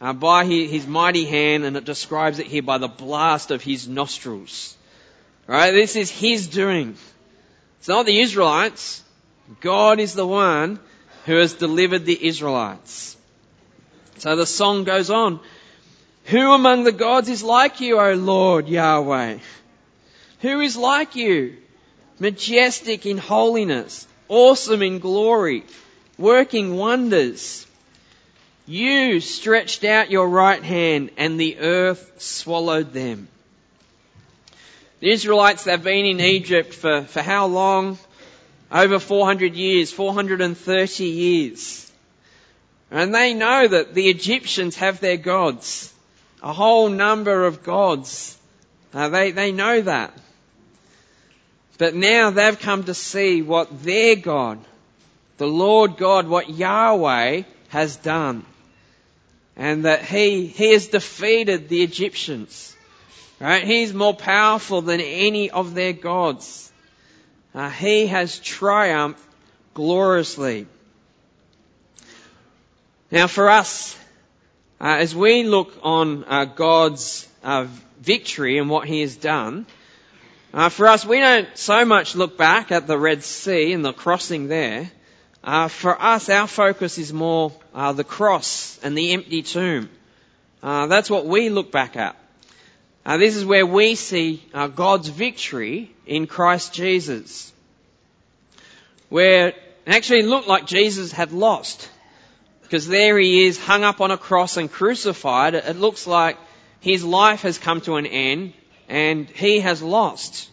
uh, 0.00 0.12
by 0.12 0.44
his, 0.44 0.70
his, 0.70 0.86
mighty 0.86 1.24
hand, 1.24 1.64
and 1.64 1.76
it 1.76 1.84
describes 1.84 2.38
it 2.38 2.46
here 2.46 2.62
by 2.62 2.78
the 2.78 2.88
blast 2.88 3.50
of 3.50 3.62
his 3.62 3.88
nostrils. 3.88 4.76
Right? 5.48 5.70
This 5.70 5.96
is 5.96 6.10
his 6.10 6.46
doing. 6.46 6.94
It's 7.78 7.88
not 7.88 8.04
the 8.04 8.20
Israelites. 8.20 9.02
God 9.60 9.98
is 9.98 10.12
the 10.12 10.26
one 10.26 10.78
who 11.24 11.36
has 11.36 11.54
delivered 11.54 12.04
the 12.04 12.26
Israelites. 12.26 13.16
So 14.18 14.36
the 14.36 14.44
song 14.44 14.84
goes 14.84 15.08
on. 15.08 15.40
Who 16.26 16.52
among 16.52 16.84
the 16.84 16.92
gods 16.92 17.30
is 17.30 17.42
like 17.42 17.80
you, 17.80 17.98
O 17.98 18.12
Lord 18.12 18.68
Yahweh? 18.68 19.38
Who 20.40 20.60
is 20.60 20.76
like 20.76 21.16
you? 21.16 21.56
Majestic 22.18 23.06
in 23.06 23.16
holiness, 23.16 24.06
awesome 24.28 24.82
in 24.82 24.98
glory, 24.98 25.64
working 26.18 26.76
wonders. 26.76 27.66
You 28.66 29.20
stretched 29.20 29.84
out 29.84 30.10
your 30.10 30.28
right 30.28 30.62
hand 30.62 31.10
and 31.16 31.40
the 31.40 31.58
earth 31.60 32.20
swallowed 32.20 32.92
them. 32.92 33.28
The 35.00 35.10
Israelites, 35.10 35.64
they've 35.64 35.82
been 35.82 36.06
in 36.06 36.20
Egypt 36.20 36.74
for, 36.74 37.02
for 37.02 37.22
how 37.22 37.46
long? 37.46 37.98
Over 38.70 38.98
400 38.98 39.54
years, 39.54 39.92
430 39.92 41.04
years. 41.04 41.90
And 42.90 43.14
they 43.14 43.32
know 43.34 43.68
that 43.68 43.94
the 43.94 44.08
Egyptians 44.08 44.76
have 44.76 45.00
their 45.00 45.16
gods. 45.16 45.92
A 46.42 46.52
whole 46.52 46.88
number 46.88 47.46
of 47.46 47.62
gods. 47.62 48.36
Uh, 48.92 49.08
they, 49.08 49.30
they 49.30 49.52
know 49.52 49.82
that. 49.82 50.12
But 51.78 51.94
now 51.94 52.30
they've 52.30 52.58
come 52.58 52.84
to 52.84 52.94
see 52.94 53.40
what 53.40 53.84
their 53.84 54.16
God, 54.16 54.58
the 55.36 55.46
Lord 55.46 55.96
God, 55.96 56.26
what 56.26 56.50
Yahweh 56.50 57.42
has 57.68 57.96
done. 57.96 58.44
And 59.56 59.84
that 59.84 60.04
He, 60.04 60.46
He 60.46 60.72
has 60.72 60.88
defeated 60.88 61.68
the 61.68 61.82
Egyptians. 61.82 62.74
Right? 63.40 63.62
He's 63.62 63.94
more 63.94 64.14
powerful 64.14 64.82
than 64.82 65.00
any 65.00 65.50
of 65.50 65.74
their 65.74 65.92
gods. 65.92 66.72
Uh, 67.54 67.70
he 67.70 68.08
has 68.08 68.38
triumphed 68.40 69.22
gloriously. 69.74 70.66
Now 73.12 73.28
for 73.28 73.48
us, 73.48 73.96
uh, 74.80 74.96
as 74.98 75.14
we 75.14 75.44
look 75.44 75.72
on 75.82 76.24
uh, 76.24 76.44
God's 76.46 77.28
uh, 77.44 77.66
victory 78.00 78.58
and 78.58 78.68
what 78.68 78.86
He 78.88 79.00
has 79.02 79.16
done, 79.16 79.66
uh, 80.52 80.68
for 80.68 80.88
us, 80.88 81.04
we 81.06 81.20
don't 81.20 81.48
so 81.56 81.84
much 81.84 82.16
look 82.16 82.36
back 82.36 82.72
at 82.72 82.86
the 82.86 82.98
Red 82.98 83.22
Sea 83.22 83.72
and 83.72 83.84
the 83.84 83.92
crossing 83.92 84.48
there. 84.48 84.90
Uh, 85.44 85.68
for 85.68 86.00
us, 86.00 86.28
our 86.28 86.46
focus 86.46 86.98
is 86.98 87.12
more 87.12 87.52
the 87.94 88.04
cross 88.04 88.78
and 88.82 88.98
the 88.98 89.12
empty 89.12 89.42
tomb. 89.42 89.88
That's 90.60 91.08
what 91.08 91.26
we 91.26 91.50
look 91.50 91.70
back 91.70 91.96
at. 91.96 92.16
Uh, 93.08 93.16
this 93.16 93.36
is 93.36 93.44
where 93.46 93.64
we 93.64 93.94
see 93.94 94.44
uh, 94.52 94.66
God's 94.66 95.08
victory 95.08 95.90
in 96.04 96.26
Christ 96.26 96.74
Jesus. 96.74 97.50
Where 99.08 99.48
it 99.48 99.56
actually 99.86 100.24
looked 100.24 100.46
like 100.46 100.66
Jesus 100.66 101.10
had 101.10 101.32
lost. 101.32 101.88
Because 102.60 102.86
there 102.86 103.18
he 103.18 103.46
is, 103.46 103.58
hung 103.58 103.82
up 103.82 104.02
on 104.02 104.10
a 104.10 104.18
cross 104.18 104.58
and 104.58 104.70
crucified. 104.70 105.54
It 105.54 105.76
looks 105.76 106.06
like 106.06 106.36
his 106.80 107.02
life 107.02 107.40
has 107.42 107.56
come 107.56 107.80
to 107.80 107.96
an 107.96 108.04
end 108.04 108.52
and 108.90 109.26
he 109.30 109.60
has 109.60 109.82
lost. 109.82 110.50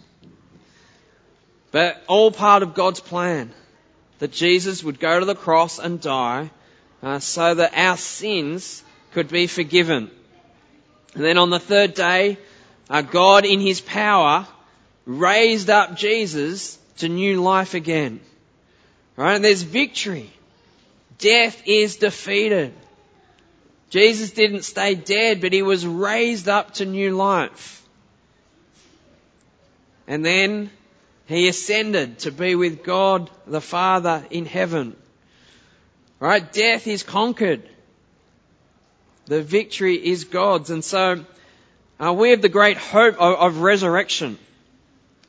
But 1.71 2.01
all 2.07 2.31
part 2.31 2.63
of 2.63 2.73
God's 2.73 3.01
plan 3.01 3.51
that 4.19 4.31
Jesus 4.31 4.81
would 4.81 5.01
go 5.01 5.19
to 5.19 5.25
the 5.25 5.35
cross 5.35 5.77
and 5.77 5.99
die 5.99 6.51
uh, 7.03 7.19
so 7.19 7.53
that 7.53 7.73
our 7.75 7.97
sins 7.97 8.81
could 9.11 9.27
be 9.27 9.47
forgiven. 9.47 10.09
And 11.15 11.23
then 11.23 11.37
on 11.37 11.49
the 11.49 11.59
third 11.59 11.93
day, 11.93 12.37
uh, 12.89 13.01
God 13.01 13.45
in 13.45 13.59
his 13.59 13.81
power 13.81 14.45
raised 15.05 15.69
up 15.69 15.95
Jesus 15.95 16.77
to 16.97 17.09
new 17.09 17.41
life 17.41 17.73
again. 17.73 18.19
Right? 19.15 19.35
And 19.35 19.43
there's 19.43 19.61
victory. 19.63 20.29
Death 21.17 21.63
is 21.65 21.97
defeated. 21.97 22.73
Jesus 23.89 24.31
didn't 24.31 24.63
stay 24.63 24.95
dead, 24.95 25.39
but 25.39 25.53
he 25.53 25.61
was 25.61 25.87
raised 25.87 26.49
up 26.49 26.75
to 26.75 26.85
new 26.85 27.15
life. 27.15 27.81
And 30.07 30.23
then 30.23 30.69
he 31.27 31.47
ascended 31.47 32.19
to 32.19 32.31
be 32.31 32.55
with 32.55 32.83
God 32.83 33.29
the 33.47 33.61
Father 33.61 34.25
in 34.29 34.45
heaven. 34.45 34.95
Right? 36.19 36.51
Death 36.51 36.87
is 36.87 37.03
conquered. 37.03 37.63
The 39.27 39.41
victory 39.41 39.95
is 39.95 40.25
God's. 40.25 40.69
And 40.69 40.83
so 40.83 41.25
uh, 41.99 42.13
we 42.13 42.29
have 42.29 42.41
the 42.41 42.49
great 42.49 42.77
hope 42.77 43.15
of, 43.15 43.39
of, 43.39 43.57
resurrection. 43.57 44.37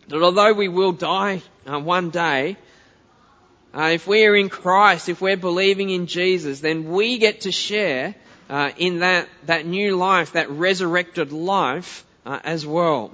That 0.08 0.22
although 0.22 0.52
we 0.52 0.68
will 0.68 0.92
die 0.92 1.42
uh, 1.66 1.80
one 1.80 2.10
day, 2.10 2.56
uh, 3.74 3.90
if 3.94 4.06
we 4.06 4.26
are 4.26 4.36
in 4.36 4.48
Christ, 4.48 5.08
if 5.08 5.20
we're 5.20 5.36
believing 5.36 5.90
in 5.90 6.06
Jesus, 6.06 6.60
then 6.60 6.90
we 6.90 7.18
get 7.18 7.42
to 7.42 7.52
share 7.52 8.14
uh, 8.50 8.70
in 8.76 9.00
that, 9.00 9.28
that 9.46 9.66
new 9.66 9.96
life, 9.96 10.32
that 10.32 10.50
resurrected 10.50 11.32
life 11.32 12.04
uh, 12.24 12.38
as 12.44 12.66
well. 12.66 13.12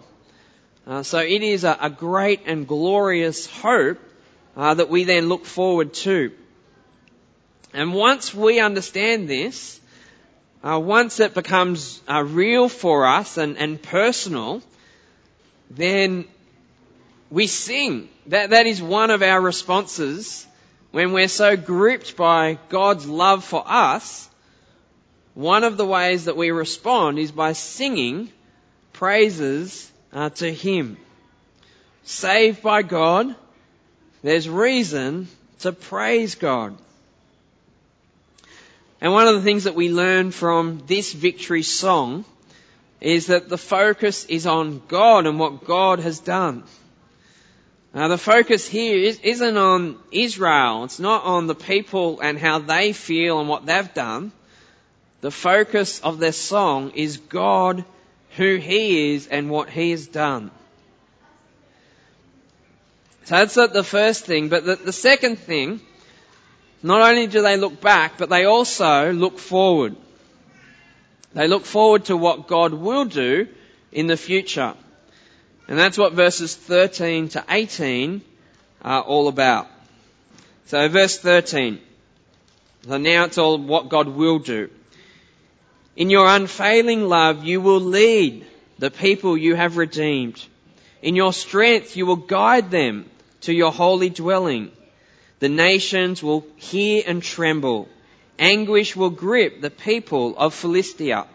Uh, 0.86 1.02
so 1.02 1.18
it 1.18 1.42
is 1.42 1.64
a, 1.64 1.78
a, 1.80 1.90
great 1.90 2.40
and 2.46 2.66
glorious 2.66 3.46
hope 3.46 4.00
that 4.56 4.90
we 4.90 5.04
then 5.04 5.28
look 5.28 5.46
forward 5.46 5.94
to. 5.94 6.32
And 7.72 7.94
once 7.94 8.34
we 8.34 8.60
understand 8.60 9.28
this, 9.28 9.80
uh, 10.62 10.78
once 10.78 11.18
it 11.18 11.34
becomes 11.34 12.00
uh, 12.08 12.22
real 12.22 12.68
for 12.68 13.06
us 13.06 13.36
and, 13.36 13.58
and 13.58 13.82
personal, 13.82 14.62
then 15.70 16.24
we 17.30 17.46
sing. 17.46 18.08
That, 18.28 18.50
that 18.50 18.66
is 18.66 18.80
one 18.80 19.10
of 19.10 19.22
our 19.22 19.40
responses 19.40 20.46
when 20.92 21.12
we're 21.12 21.28
so 21.28 21.56
gripped 21.56 22.16
by 22.16 22.58
God's 22.68 23.08
love 23.08 23.44
for 23.44 23.64
us. 23.66 24.28
One 25.34 25.64
of 25.64 25.76
the 25.76 25.86
ways 25.86 26.26
that 26.26 26.36
we 26.36 26.50
respond 26.50 27.18
is 27.18 27.32
by 27.32 27.54
singing 27.54 28.30
praises 28.92 29.90
uh, 30.12 30.28
to 30.30 30.52
Him. 30.52 30.98
Saved 32.04 32.62
by 32.62 32.82
God, 32.82 33.34
there's 34.22 34.48
reason 34.48 35.28
to 35.60 35.72
praise 35.72 36.34
God. 36.34 36.76
And 39.02 39.12
one 39.12 39.26
of 39.26 39.34
the 39.34 39.42
things 39.42 39.64
that 39.64 39.74
we 39.74 39.90
learn 39.90 40.30
from 40.30 40.84
this 40.86 41.12
victory 41.12 41.64
song 41.64 42.24
is 43.00 43.26
that 43.26 43.48
the 43.48 43.58
focus 43.58 44.24
is 44.26 44.46
on 44.46 44.80
God 44.86 45.26
and 45.26 45.40
what 45.40 45.64
God 45.64 45.98
has 45.98 46.20
done. 46.20 46.62
Now 47.92 48.06
the 48.06 48.16
focus 48.16 48.68
here 48.68 48.96
is, 48.96 49.40
not 49.40 49.56
on 49.56 49.98
Israel. 50.12 50.84
It's 50.84 51.00
not 51.00 51.24
on 51.24 51.48
the 51.48 51.56
people 51.56 52.20
and 52.20 52.38
how 52.38 52.60
they 52.60 52.92
feel 52.92 53.40
and 53.40 53.48
what 53.48 53.66
they've 53.66 53.92
done. 53.92 54.30
The 55.20 55.32
focus 55.32 55.98
of 55.98 56.20
their 56.20 56.30
song 56.30 56.92
is 56.94 57.16
God 57.16 57.84
who 58.36 58.54
He 58.54 59.14
is 59.14 59.26
and 59.26 59.50
what 59.50 59.68
He 59.68 59.90
has 59.90 60.06
done. 60.06 60.52
So 63.24 63.34
that's 63.34 63.54
the 63.54 63.82
first 63.82 64.26
thing. 64.26 64.48
But 64.48 64.64
the, 64.64 64.76
the 64.76 64.92
second 64.92 65.40
thing, 65.40 65.80
not 66.82 67.02
only 67.02 67.26
do 67.26 67.42
they 67.42 67.56
look 67.56 67.80
back, 67.80 68.18
but 68.18 68.28
they 68.28 68.44
also 68.44 69.12
look 69.12 69.38
forward. 69.38 69.96
They 71.34 71.48
look 71.48 71.64
forward 71.64 72.06
to 72.06 72.16
what 72.16 72.46
God 72.46 72.74
will 72.74 73.04
do 73.04 73.48
in 73.92 74.06
the 74.06 74.16
future. 74.16 74.74
And 75.68 75.78
that's 75.78 75.96
what 75.96 76.12
verses 76.12 76.54
13 76.54 77.28
to 77.30 77.44
18 77.48 78.22
are 78.82 79.02
all 79.02 79.28
about. 79.28 79.68
So 80.66 80.88
verse 80.88 81.18
13. 81.18 81.80
So 82.86 82.98
now 82.98 83.24
it's 83.24 83.38
all 83.38 83.58
what 83.58 83.88
God 83.88 84.08
will 84.08 84.40
do. 84.40 84.68
In 85.94 86.10
your 86.10 86.26
unfailing 86.26 87.08
love, 87.08 87.44
you 87.44 87.60
will 87.60 87.80
lead 87.80 88.44
the 88.78 88.90
people 88.90 89.36
you 89.36 89.54
have 89.54 89.76
redeemed. 89.76 90.44
In 91.00 91.14
your 91.14 91.32
strength, 91.32 91.96
you 91.96 92.06
will 92.06 92.16
guide 92.16 92.70
them 92.70 93.08
to 93.42 93.52
your 93.52 93.72
holy 93.72 94.10
dwelling. 94.10 94.72
The 95.42 95.48
nations 95.48 96.22
will 96.22 96.46
hear 96.54 97.02
and 97.04 97.20
tremble. 97.20 97.88
Anguish 98.38 98.94
will 98.94 99.10
grip 99.10 99.60
the 99.60 99.70
people 99.70 100.38
of 100.38 100.54
Philistia. 100.54 101.26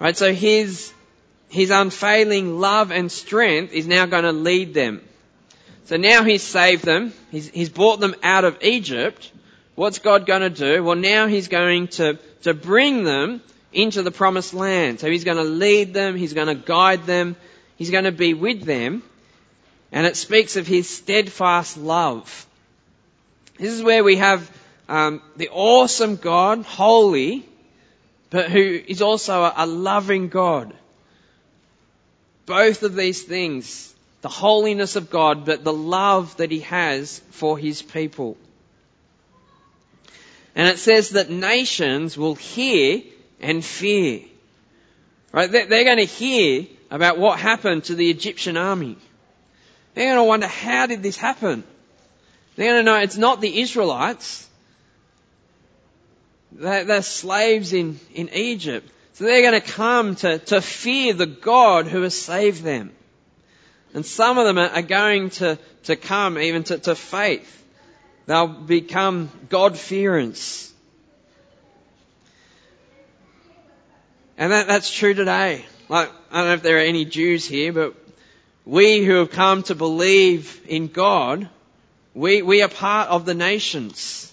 Right, 0.00 0.16
so 0.16 0.34
here's, 0.34 0.92
his 1.48 1.70
unfailing 1.70 2.58
love 2.58 2.90
and 2.90 3.12
strength 3.12 3.72
is 3.72 3.86
now 3.86 4.06
going 4.06 4.24
to 4.24 4.32
lead 4.32 4.74
them. 4.74 5.02
So 5.84 5.96
now 5.96 6.24
he's 6.24 6.42
saved 6.42 6.84
them. 6.84 7.12
He's, 7.30 7.48
he's 7.50 7.68
brought 7.68 8.00
them 8.00 8.16
out 8.24 8.42
of 8.42 8.58
Egypt. 8.64 9.30
What's 9.76 10.00
God 10.00 10.26
going 10.26 10.42
to 10.42 10.50
do? 10.50 10.82
Well, 10.82 10.96
now 10.96 11.28
he's 11.28 11.46
going 11.46 11.86
to, 11.98 12.18
to 12.42 12.54
bring 12.54 13.04
them 13.04 13.40
into 13.72 14.02
the 14.02 14.10
promised 14.10 14.52
land. 14.52 14.98
So 14.98 15.08
he's 15.08 15.22
going 15.22 15.36
to 15.36 15.44
lead 15.44 15.94
them. 15.94 16.16
He's 16.16 16.34
going 16.34 16.48
to 16.48 16.56
guide 16.56 17.06
them. 17.06 17.36
He's 17.76 17.90
going 17.90 18.02
to 18.02 18.10
be 18.10 18.34
with 18.34 18.64
them. 18.64 19.04
And 19.94 20.06
it 20.06 20.16
speaks 20.16 20.56
of 20.56 20.66
his 20.66 20.90
steadfast 20.90 21.76
love. 21.78 22.46
This 23.58 23.72
is 23.72 23.80
where 23.80 24.02
we 24.02 24.16
have 24.16 24.50
um, 24.88 25.22
the 25.36 25.50
awesome 25.50 26.16
God, 26.16 26.64
holy, 26.64 27.46
but 28.28 28.50
who 28.50 28.82
is 28.86 29.00
also 29.00 29.44
a, 29.44 29.54
a 29.58 29.66
loving 29.66 30.28
God. 30.28 30.74
Both 32.44 32.82
of 32.82 32.96
these 32.96 33.22
things 33.22 33.94
the 34.20 34.28
holiness 34.30 34.96
of 34.96 35.10
God, 35.10 35.44
but 35.44 35.64
the 35.64 35.72
love 35.72 36.34
that 36.38 36.50
He 36.50 36.60
has 36.60 37.20
for 37.30 37.58
His 37.58 37.82
people. 37.82 38.38
And 40.56 40.66
it 40.66 40.78
says 40.78 41.10
that 41.10 41.28
nations 41.28 42.16
will 42.16 42.34
hear 42.34 43.02
and 43.38 43.62
fear. 43.62 44.22
Right? 45.30 45.50
They're 45.50 45.84
going 45.84 45.98
to 45.98 46.04
hear 46.04 46.66
about 46.90 47.18
what 47.18 47.38
happened 47.38 47.84
to 47.84 47.94
the 47.94 48.08
Egyptian 48.08 48.56
army. 48.56 48.96
They're 49.94 50.06
going 50.12 50.24
to 50.24 50.24
wonder, 50.24 50.46
how 50.46 50.86
did 50.86 51.02
this 51.02 51.16
happen? 51.16 51.64
They're 52.56 52.72
going 52.72 52.84
to 52.84 52.90
know 52.90 52.98
it's 52.98 53.16
not 53.16 53.40
the 53.40 53.60
Israelites. 53.60 54.48
They're, 56.52 56.84
they're 56.84 57.02
slaves 57.02 57.72
in, 57.72 57.98
in 58.12 58.28
Egypt. 58.30 58.88
So 59.14 59.24
they're 59.24 59.48
going 59.48 59.60
to 59.60 59.72
come 59.72 60.16
to, 60.16 60.38
to 60.38 60.60
fear 60.60 61.12
the 61.12 61.26
God 61.26 61.86
who 61.86 62.02
has 62.02 62.16
saved 62.16 62.62
them. 62.62 62.92
And 63.92 64.04
some 64.04 64.38
of 64.38 64.44
them 64.44 64.58
are 64.58 64.82
going 64.82 65.30
to, 65.30 65.56
to 65.84 65.94
come 65.94 66.36
even 66.38 66.64
to, 66.64 66.78
to 66.78 66.96
faith. 66.96 67.62
They'll 68.26 68.48
become 68.48 69.30
God-fearers. 69.48 70.72
And 74.36 74.50
that, 74.50 74.66
that's 74.66 74.92
true 74.92 75.14
today. 75.14 75.64
Like, 75.88 76.10
I 76.32 76.38
don't 76.38 76.46
know 76.48 76.54
if 76.54 76.62
there 76.62 76.78
are 76.78 76.80
any 76.80 77.04
Jews 77.04 77.46
here, 77.46 77.72
but 77.72 77.94
we 78.64 79.04
who 79.04 79.16
have 79.16 79.30
come 79.30 79.62
to 79.64 79.74
believe 79.74 80.60
in 80.66 80.88
God, 80.88 81.48
we, 82.14 82.42
we 82.42 82.62
are 82.62 82.68
part 82.68 83.08
of 83.08 83.24
the 83.24 83.34
nations. 83.34 84.32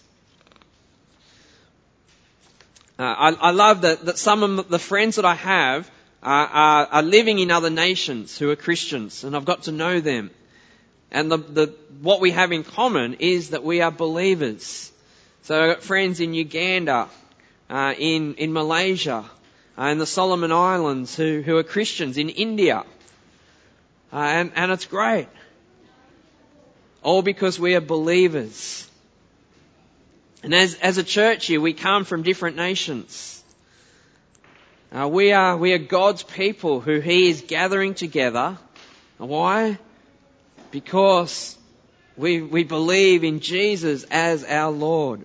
Uh, 2.97 3.03
I, 3.03 3.29
I 3.31 3.51
love 3.51 3.81
that, 3.81 4.05
that 4.05 4.17
some 4.17 4.43
of 4.43 4.69
the 4.69 4.79
friends 4.79 5.15
that 5.15 5.25
I 5.25 5.35
have 5.35 5.89
are, 6.21 6.47
are, 6.47 6.85
are 6.85 7.01
living 7.01 7.39
in 7.39 7.51
other 7.51 7.69
nations 7.69 8.37
who 8.37 8.49
are 8.51 8.55
Christians, 8.55 9.23
and 9.23 9.35
I've 9.35 9.45
got 9.45 9.63
to 9.63 9.71
know 9.71 9.99
them. 9.99 10.29
And 11.11 11.31
the, 11.31 11.37
the, 11.37 11.75
what 11.99 12.21
we 12.21 12.31
have 12.31 12.51
in 12.51 12.63
common 12.63 13.15
is 13.15 13.49
that 13.49 13.63
we 13.63 13.81
are 13.81 13.91
believers. 13.91 14.91
So 15.41 15.61
I've 15.61 15.75
got 15.75 15.83
friends 15.83 16.19
in 16.19 16.33
Uganda, 16.33 17.09
uh, 17.69 17.93
in, 17.97 18.35
in 18.35 18.53
Malaysia, 18.53 19.25
uh, 19.77 19.85
in 19.85 19.97
the 19.97 20.05
Solomon 20.05 20.51
Islands 20.51 21.15
who, 21.15 21.41
who 21.41 21.57
are 21.57 21.63
Christians, 21.63 22.17
in 22.17 22.29
India. 22.29 22.85
Uh, 24.13 24.17
and, 24.17 24.51
and 24.55 24.71
it's 24.71 24.85
great. 24.85 25.27
All 27.01 27.21
because 27.21 27.59
we 27.59 27.75
are 27.75 27.81
believers. 27.81 28.87
And 30.43 30.53
as, 30.53 30.75
as 30.75 30.97
a 30.97 31.03
church 31.03 31.47
here, 31.47 31.61
we 31.61 31.73
come 31.73 32.03
from 32.03 32.23
different 32.23 32.57
nations. 32.57 33.41
Uh, 34.93 35.07
we 35.07 35.31
are 35.31 35.55
we 35.55 35.71
are 35.71 35.77
God's 35.77 36.21
people 36.21 36.81
who 36.81 36.99
He 36.99 37.29
is 37.29 37.41
gathering 37.41 37.93
together. 37.93 38.57
Why? 39.17 39.77
Because 40.69 41.57
we 42.17 42.41
we 42.41 42.65
believe 42.65 43.23
in 43.23 43.39
Jesus 43.39 44.03
as 44.11 44.43
our 44.43 44.69
Lord. 44.69 45.23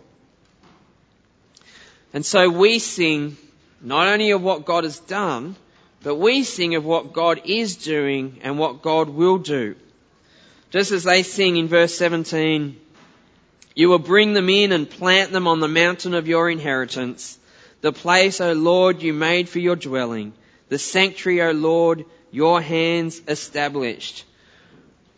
And 2.12 2.24
so 2.24 2.48
we 2.48 2.78
sing 2.78 3.36
not 3.80 4.06
only 4.06 4.30
of 4.30 4.40
what 4.40 4.64
God 4.64 4.84
has 4.84 5.00
done, 5.00 5.56
but 6.02 6.16
we 6.16 6.44
sing 6.44 6.74
of 6.74 6.84
what 6.84 7.12
God 7.12 7.42
is 7.44 7.76
doing 7.76 8.40
and 8.42 8.58
what 8.58 8.82
God 8.82 9.08
will 9.08 9.38
do. 9.38 9.74
Just 10.70 10.92
as 10.92 11.04
they 11.04 11.22
sing 11.22 11.56
in 11.56 11.68
verse 11.68 11.96
17, 11.96 12.78
you 13.74 13.88
will 13.88 13.98
bring 13.98 14.32
them 14.32 14.48
in 14.48 14.72
and 14.72 14.88
plant 14.88 15.32
them 15.32 15.46
on 15.46 15.60
the 15.60 15.68
mountain 15.68 16.14
of 16.14 16.28
your 16.28 16.50
inheritance 16.50 17.38
the 17.86 17.92
place, 17.92 18.40
O 18.40 18.52
Lord, 18.52 19.02
you 19.02 19.12
made 19.12 19.48
for 19.48 19.58
your 19.58 19.76
dwelling, 19.76 20.32
the 20.68 20.78
sanctuary, 20.78 21.42
O 21.42 21.52
Lord, 21.52 22.04
your 22.32 22.60
hands 22.60 23.20
established. 23.28 24.24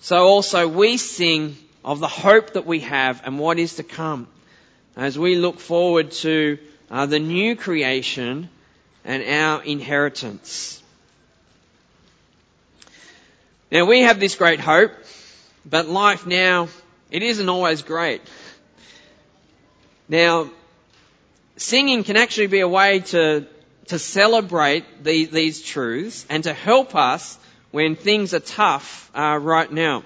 So 0.00 0.26
also 0.26 0.68
we 0.68 0.96
sing 0.96 1.56
of 1.84 2.00
the 2.00 2.08
hope 2.08 2.52
that 2.52 2.66
we 2.66 2.80
have 2.80 3.22
and 3.24 3.38
what 3.38 3.58
is 3.58 3.76
to 3.76 3.82
come 3.82 4.28
as 4.96 5.18
we 5.18 5.36
look 5.36 5.60
forward 5.60 6.10
to 6.10 6.58
uh, 6.90 7.06
the 7.06 7.18
new 7.18 7.56
creation 7.56 8.50
and 9.08 9.24
our 9.24 9.62
inheritance. 9.62 10.82
Now 13.72 13.86
we 13.86 14.02
have 14.02 14.20
this 14.20 14.34
great 14.34 14.60
hope, 14.60 14.92
but 15.64 15.88
life 15.88 16.26
now, 16.26 16.68
it 17.10 17.22
isn't 17.22 17.48
always 17.48 17.80
great. 17.82 18.20
Now, 20.10 20.50
singing 21.56 22.04
can 22.04 22.18
actually 22.18 22.48
be 22.48 22.60
a 22.60 22.68
way 22.68 23.00
to, 23.00 23.46
to 23.86 23.98
celebrate 23.98 24.84
the, 25.02 25.24
these 25.24 25.62
truths 25.62 26.26
and 26.28 26.44
to 26.44 26.52
help 26.52 26.94
us 26.94 27.38
when 27.70 27.96
things 27.96 28.34
are 28.34 28.40
tough 28.40 29.10
uh, 29.14 29.38
right 29.40 29.72
now. 29.72 30.04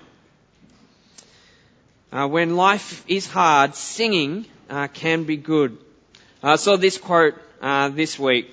Uh, 2.13 2.29
when 2.29 2.55
life 2.55 3.05
is 3.09 3.27
hard, 3.27 3.75
singing 3.75 4.47
uh, 4.71 4.87
can 4.87 5.25
be 5.25 5.37
good. 5.37 5.77
I 6.41 6.55
saw 6.55 6.77
this 6.77 6.99
quote 6.99 7.35
uh, 7.61 7.89
this 7.89 8.17
week. 8.17 8.49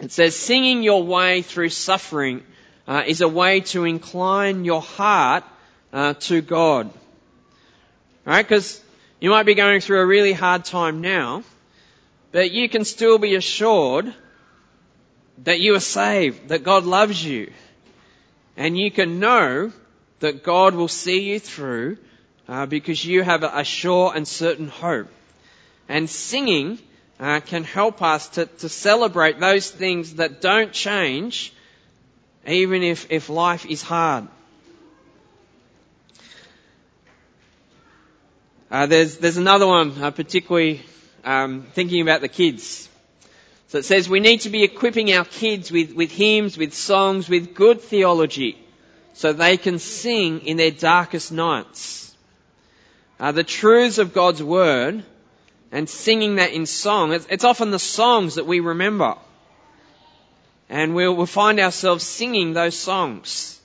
It 0.00 0.12
says, 0.12 0.36
"Singing 0.36 0.82
your 0.82 1.02
way 1.02 1.42
through 1.42 1.70
suffering 1.70 2.42
uh, 2.86 3.04
is 3.06 3.20
a 3.20 3.28
way 3.28 3.60
to 3.60 3.84
incline 3.84 4.64
your 4.64 4.82
heart 4.82 5.44
uh, 5.92 6.14
to 6.14 6.40
God." 6.40 6.90
Right? 8.24 8.42
Because 8.42 8.82
you 9.20 9.30
might 9.30 9.46
be 9.46 9.54
going 9.54 9.80
through 9.80 10.00
a 10.00 10.06
really 10.06 10.32
hard 10.32 10.64
time 10.64 11.00
now, 11.00 11.42
but 12.32 12.50
you 12.50 12.68
can 12.68 12.84
still 12.84 13.18
be 13.18 13.34
assured 13.34 14.12
that 15.44 15.60
you 15.60 15.74
are 15.74 15.80
saved, 15.80 16.48
that 16.48 16.64
God 16.64 16.84
loves 16.84 17.24
you, 17.24 17.52
and 18.56 18.76
you 18.76 18.90
can 18.90 19.20
know 19.20 19.72
that 20.20 20.42
God 20.42 20.74
will 20.74 20.88
see 20.88 21.30
you 21.30 21.38
through 21.38 21.98
uh, 22.48 22.66
because 22.66 23.04
you 23.04 23.22
have 23.22 23.42
a 23.42 23.64
sure 23.64 24.12
and 24.14 24.26
certain 24.26 24.68
hope. 24.68 25.08
And 25.88 26.08
singing 26.08 26.78
uh, 27.18 27.40
can 27.40 27.64
help 27.64 28.02
us 28.02 28.28
to, 28.30 28.46
to 28.46 28.68
celebrate 28.68 29.40
those 29.40 29.70
things 29.70 30.14
that 30.14 30.40
don't 30.40 30.72
change, 30.72 31.52
even 32.46 32.82
if, 32.82 33.10
if 33.10 33.28
life 33.28 33.66
is 33.66 33.82
hard. 33.82 34.28
Uh, 38.68 38.86
there's 38.86 39.18
there's 39.18 39.36
another 39.36 39.66
one, 39.66 39.92
uh, 40.02 40.10
particularly 40.10 40.82
um, 41.24 41.62
thinking 41.72 42.02
about 42.02 42.20
the 42.20 42.28
kids. 42.28 42.88
So 43.68 43.78
it 43.78 43.84
says 43.84 44.08
we 44.08 44.20
need 44.20 44.40
to 44.42 44.50
be 44.50 44.64
equipping 44.64 45.12
our 45.12 45.24
kids 45.24 45.70
with, 45.70 45.92
with 45.94 46.10
hymns, 46.10 46.58
with 46.58 46.74
songs, 46.74 47.28
with 47.28 47.54
good 47.54 47.80
theology, 47.80 48.58
so 49.12 49.32
they 49.32 49.56
can 49.56 49.78
sing 49.78 50.40
in 50.40 50.56
their 50.56 50.72
darkest 50.72 51.30
nights. 51.30 52.14
Uh, 53.20 53.32
the 53.32 53.44
truths 53.44 53.98
of 53.98 54.12
God's 54.12 54.42
Word 54.42 55.04
and 55.72 55.88
singing 55.88 56.36
that 56.36 56.52
in 56.52 56.66
song, 56.66 57.12
it's, 57.12 57.44
often 57.44 57.70
the 57.70 57.78
songs 57.78 58.36
that 58.36 58.46
we 58.46 58.60
remember. 58.60 59.16
And 60.68 60.94
we'll, 60.94 61.14
we'll 61.14 61.26
find 61.26 61.60
ourselves 61.60 62.04
singing 62.04 62.52
those 62.52 62.76
songs. 62.76 63.60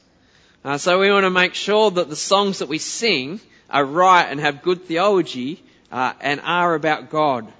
Uh, 0.63 0.77
so 0.77 0.99
we 0.99 1.11
want 1.11 1.23
to 1.23 1.29
make 1.29 1.55
sure 1.55 1.91
that 1.91 2.09
the 2.09 2.15
songs 2.15 2.59
that 2.59 2.69
we 2.69 2.77
sing 2.77 3.39
are 3.69 3.85
right 3.85 4.23
and 4.23 4.39
have 4.39 4.61
good 4.61 4.85
theology 4.85 5.63
uh, 5.91 6.13
and 6.21 6.39
are 6.41 6.75
about 6.75 7.09
God 7.09 7.51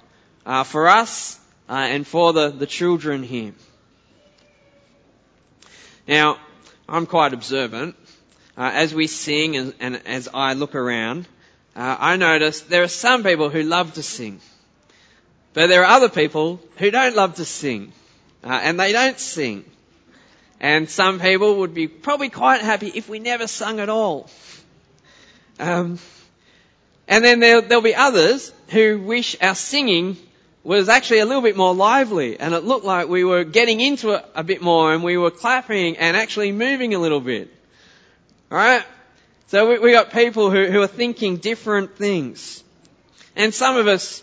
uh, 0.46 0.64
for 0.64 0.88
us 0.88 1.38
uh, 1.68 1.72
and 1.72 2.06
for 2.06 2.32
the, 2.32 2.50
the 2.50 2.66
children 2.66 3.22
here. 3.22 3.52
Now, 6.06 6.38
I'm 6.88 7.06
quite 7.06 7.32
observant. 7.32 7.96
Uh, 8.56 8.70
as 8.74 8.94
we 8.94 9.06
sing 9.06 9.56
and, 9.56 9.74
and, 9.80 10.06
as 10.06 10.28
I 10.32 10.52
look 10.52 10.74
around, 10.74 11.26
uh, 11.74 11.96
I 11.98 12.16
notice 12.16 12.60
there 12.62 12.82
are 12.82 12.88
some 12.88 13.22
people 13.24 13.48
who 13.48 13.62
love 13.62 13.94
to 13.94 14.02
sing. 14.02 14.40
But 15.54 15.68
there 15.68 15.82
are 15.82 15.96
other 15.96 16.08
people 16.08 16.60
who 16.76 16.90
don't 16.90 17.16
love 17.16 17.36
to 17.36 17.44
sing. 17.44 17.92
Uh, 18.44 18.60
and 18.62 18.78
they 18.78 18.92
don't 18.92 19.18
sing. 19.18 19.64
And 20.60 20.88
some 20.88 21.20
people 21.20 21.56
would 21.58 21.74
be 21.74 21.88
probably 21.88 22.28
quite 22.28 22.60
happy 22.60 22.92
if 22.94 23.08
we 23.08 23.18
never 23.18 23.46
sung 23.46 23.80
at 23.80 23.88
all. 23.88 24.30
Um, 25.58 25.98
and 27.08 27.24
then 27.24 27.40
there, 27.40 27.60
will 27.60 27.80
be 27.80 27.94
others 27.94 28.52
who 28.68 29.00
wish 29.00 29.36
our 29.40 29.54
singing 29.54 30.16
was 30.64 30.88
actually 30.88 31.18
a 31.18 31.26
little 31.26 31.42
bit 31.42 31.56
more 31.56 31.74
lively 31.74 32.38
and 32.38 32.54
it 32.54 32.64
looked 32.64 32.84
like 32.84 33.08
we 33.08 33.24
were 33.24 33.44
getting 33.44 33.80
into 33.80 34.10
it 34.10 34.24
a 34.34 34.44
bit 34.44 34.62
more 34.62 34.94
and 34.94 35.02
we 35.02 35.16
were 35.16 35.30
clapping 35.30 35.96
and 35.96 36.16
actually 36.16 36.52
moving 36.52 36.94
a 36.94 36.98
little 36.98 37.20
bit. 37.20 37.52
Alright? 38.50 38.84
So 39.48 39.68
we, 39.68 39.78
we 39.78 39.92
got 39.92 40.12
people 40.12 40.50
who, 40.50 40.66
who 40.66 40.80
are 40.80 40.86
thinking 40.86 41.36
different 41.36 41.96
things. 41.96 42.62
And 43.36 43.52
some 43.52 43.76
of 43.76 43.86
us, 43.86 44.22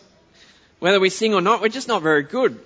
whether 0.80 1.00
we 1.00 1.10
sing 1.10 1.34
or 1.34 1.42
not, 1.42 1.62
we're 1.62 1.70
just 1.70 1.88
not 1.88 2.02
very 2.02 2.24
good. 2.24 2.60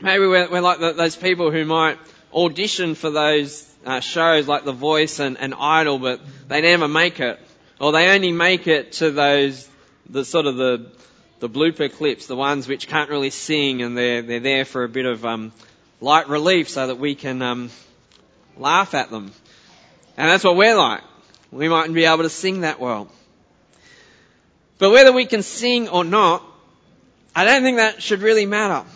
Maybe 0.00 0.26
we're, 0.26 0.50
we're 0.50 0.60
like 0.60 0.80
the, 0.80 0.92
those 0.92 1.16
people 1.16 1.50
who 1.50 1.64
might 1.64 1.98
audition 2.34 2.94
for 2.94 3.10
those 3.10 3.66
uh, 3.86 4.00
shows 4.00 4.46
like 4.46 4.64
The 4.64 4.72
Voice 4.72 5.20
and, 5.20 5.38
and 5.38 5.54
Idol, 5.54 5.98
but 5.98 6.20
they 6.48 6.60
never 6.60 6.88
make 6.88 7.20
it. 7.20 7.40
Or 7.80 7.92
they 7.92 8.14
only 8.14 8.32
make 8.32 8.66
it 8.66 8.92
to 8.92 9.10
those, 9.10 9.68
the 10.08 10.24
sort 10.24 10.46
of 10.46 10.56
the, 10.56 10.90
the 11.40 11.48
blooper 11.48 11.92
clips, 11.92 12.26
the 12.26 12.36
ones 12.36 12.68
which 12.68 12.88
can't 12.88 13.08
really 13.08 13.30
sing 13.30 13.82
and 13.82 13.96
they're, 13.96 14.22
they're 14.22 14.40
there 14.40 14.64
for 14.64 14.84
a 14.84 14.88
bit 14.88 15.06
of, 15.06 15.24
um, 15.24 15.52
light 16.00 16.28
relief 16.28 16.68
so 16.68 16.86
that 16.86 16.98
we 16.98 17.14
can, 17.14 17.40
um, 17.42 17.70
laugh 18.58 18.94
at 18.94 19.10
them. 19.10 19.32
And 20.16 20.30
that's 20.30 20.44
what 20.44 20.56
we're 20.56 20.76
like. 20.76 21.02
We 21.52 21.68
mightn't 21.68 21.94
be 21.94 22.04
able 22.04 22.24
to 22.24 22.30
sing 22.30 22.62
that 22.62 22.80
well. 22.80 23.08
But 24.78 24.90
whether 24.90 25.12
we 25.12 25.26
can 25.26 25.42
sing 25.42 25.88
or 25.88 26.04
not, 26.04 26.42
I 27.34 27.44
don't 27.44 27.62
think 27.62 27.78
that 27.78 28.02
should 28.02 28.22
really 28.22 28.46
matter. 28.46 28.86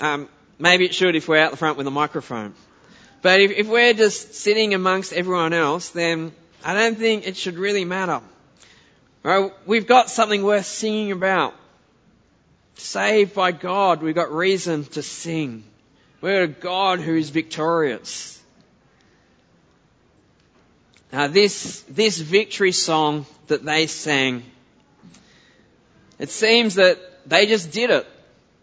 Um, 0.00 0.28
maybe 0.58 0.84
it 0.84 0.94
should 0.94 1.16
if 1.16 1.28
we're 1.28 1.38
out 1.38 1.50
the 1.50 1.56
front 1.56 1.76
with 1.76 1.86
a 1.86 1.90
microphone. 1.90 2.54
But 3.22 3.40
if, 3.40 3.50
if 3.50 3.68
we're 3.68 3.92
just 3.92 4.34
sitting 4.34 4.72
amongst 4.72 5.12
everyone 5.12 5.52
else, 5.52 5.90
then 5.90 6.32
I 6.64 6.74
don't 6.74 6.96
think 6.96 7.26
it 7.26 7.36
should 7.36 7.56
really 7.56 7.84
matter. 7.84 8.20
Right? 9.22 9.52
We've 9.66 9.86
got 9.86 10.08
something 10.08 10.42
worth 10.42 10.66
singing 10.66 11.12
about. 11.12 11.54
Saved 12.76 13.34
by 13.34 13.52
God, 13.52 14.02
we've 14.02 14.14
got 14.14 14.32
reason 14.32 14.84
to 14.84 15.02
sing. 15.02 15.64
We're 16.22 16.44
a 16.44 16.48
God 16.48 17.00
who 17.00 17.14
is 17.14 17.28
victorious. 17.28 18.39
Now 21.12 21.26
this, 21.26 21.84
this 21.88 22.18
victory 22.18 22.72
song 22.72 23.26
that 23.48 23.64
they 23.64 23.86
sang, 23.86 24.44
it 26.18 26.30
seems 26.30 26.76
that 26.76 26.98
they 27.28 27.46
just 27.46 27.72
did 27.72 27.90
it. 27.90 28.06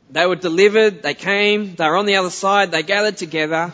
They 0.09 0.25
were 0.25 0.35
delivered, 0.35 1.03
they 1.03 1.13
came, 1.13 1.75
they 1.75 1.87
were 1.87 1.97
on 1.97 2.05
the 2.05 2.15
other 2.15 2.29
side, 2.29 2.71
they 2.71 2.83
gathered 2.83 3.17
together, 3.17 3.73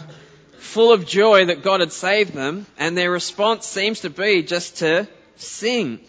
full 0.57 0.91
of 0.91 1.05
joy 1.05 1.45
that 1.45 1.61
God 1.61 1.81
had 1.81 1.91
saved 1.91 2.33
them, 2.33 2.65
and 2.79 2.97
their 2.97 3.11
response 3.11 3.67
seems 3.67 3.99
to 3.99 4.09
be 4.09 4.41
just 4.41 4.77
to 4.77 5.07
sing. 5.35 5.99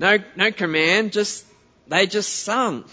No, 0.00 0.18
no 0.34 0.50
command, 0.50 1.12
just, 1.12 1.46
they 1.86 2.06
just 2.06 2.30
sung. 2.30 2.84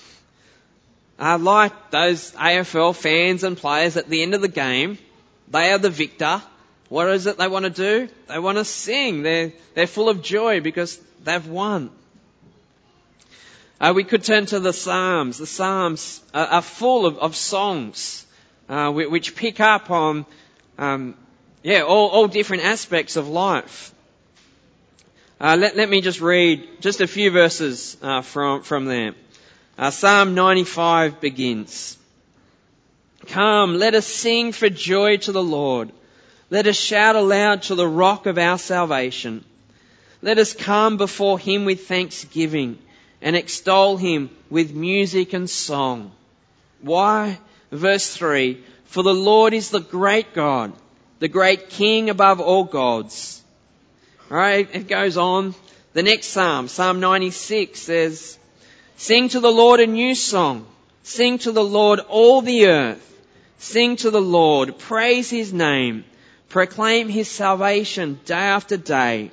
Uh, 1.18 1.38
like 1.40 1.92
those 1.92 2.32
AFL 2.34 2.96
fans 2.96 3.44
and 3.44 3.58
players 3.58 3.98
at 3.98 4.08
the 4.08 4.22
end 4.22 4.36
of 4.36 4.42
the 4.42 4.48
game, 4.48 5.00
they 5.50 5.72
are 5.72 5.80
the 5.80 5.90
victor. 5.90 6.42
What 6.94 7.10
is 7.10 7.26
it 7.26 7.40
they 7.40 7.48
want 7.48 7.66
to 7.66 7.72
do? 7.72 8.08
They 8.28 8.38
want 8.38 8.60
to 8.60 8.64
sing. 8.64 9.24
They're, 9.24 9.52
they're 9.74 9.88
full 9.88 10.10
of 10.10 10.22
joy 10.22 10.62
because 10.62 11.00
they've 11.24 11.48
won. 11.48 11.90
Uh, 13.82 13.94
we 13.96 14.04
could 14.04 14.24
turn 14.24 14.46
to 14.46 14.60
the 14.60 14.74
Psalms. 14.74 15.40
The 15.40 15.48
Psalms 15.48 16.22
are, 16.36 16.46
are 16.46 16.62
full 16.62 17.08
of, 17.08 17.18
of 17.18 17.36
songs 17.36 18.28
uh, 18.70 18.92
which 18.92 19.36
pick 19.36 19.60
up 19.60 19.90
on, 19.90 20.28
um, 20.78 21.16
yeah, 21.64 21.82
all, 21.82 22.10
all, 22.10 22.28
different 22.28 22.64
aspects 22.64 23.16
of 23.16 23.28
life. 23.28 23.92
Uh, 25.42 25.58
let, 25.60 25.76
let, 25.76 25.90
me 25.90 26.00
just 26.00 26.22
read 26.22 26.80
just 26.80 27.02
a 27.02 27.08
few 27.08 27.32
verses 27.32 27.98
uh, 28.04 28.22
from 28.22 28.62
from 28.62 28.86
there. 28.86 29.16
Uh, 29.80 29.90
Psalm 29.90 30.36
95 30.36 31.20
begins. 31.20 31.98
Come, 33.26 33.80
let 33.80 33.96
us 33.96 34.06
sing 34.06 34.52
for 34.52 34.70
joy 34.70 35.18
to 35.18 35.32
the 35.32 35.42
Lord. 35.42 35.92
Let 36.54 36.68
us 36.68 36.76
shout 36.76 37.16
aloud 37.16 37.64
to 37.64 37.74
the 37.74 37.88
rock 37.88 38.28
of 38.28 38.38
our 38.38 38.60
salvation. 38.60 39.44
Let 40.22 40.38
us 40.38 40.54
come 40.54 40.98
before 40.98 41.40
him 41.40 41.66
with 41.66 41.88
thanksgiving 41.88 42.78
and 43.24 43.36
extol 43.36 43.98
him 43.98 44.30
with 44.52 44.72
music 44.72 45.34
and 45.34 45.50
song. 45.50 46.12
Why? 46.80 47.40
Verse 47.72 48.16
3 48.16 48.64
For 48.86 49.02
the 49.02 49.16
Lord 49.16 49.56
is 49.56 49.72
the 49.72 49.80
great 49.80 50.36
God, 50.36 50.74
the 51.18 51.28
great 51.28 51.72
King 51.72 52.12
above 52.12 52.40
all 52.40 52.66
gods. 52.66 53.42
Alright, 54.30 54.70
it 54.76 54.88
goes 54.88 55.18
on. 55.18 55.56
The 55.94 56.04
next 56.04 56.28
Psalm, 56.28 56.68
Psalm 56.68 57.00
96 57.00 57.80
says, 57.80 58.38
Sing 58.96 59.28
to 59.30 59.40
the 59.40 59.52
Lord 59.52 59.80
a 59.80 59.88
new 59.88 60.14
song. 60.14 60.68
Sing 61.02 61.40
to 61.40 61.52
the 61.52 61.64
Lord 61.64 62.00
all 62.00 62.44
the 62.44 62.68
earth. 62.68 63.22
Sing 63.58 63.96
to 63.96 64.12
the 64.12 64.22
Lord. 64.22 64.78
Praise 64.78 65.32
his 65.32 65.52
name. 65.52 66.06
Proclaim 66.54 67.10
his 67.10 67.32
salvation 67.32 68.20
day 68.26 68.36
after 68.36 68.78
day. 68.78 69.32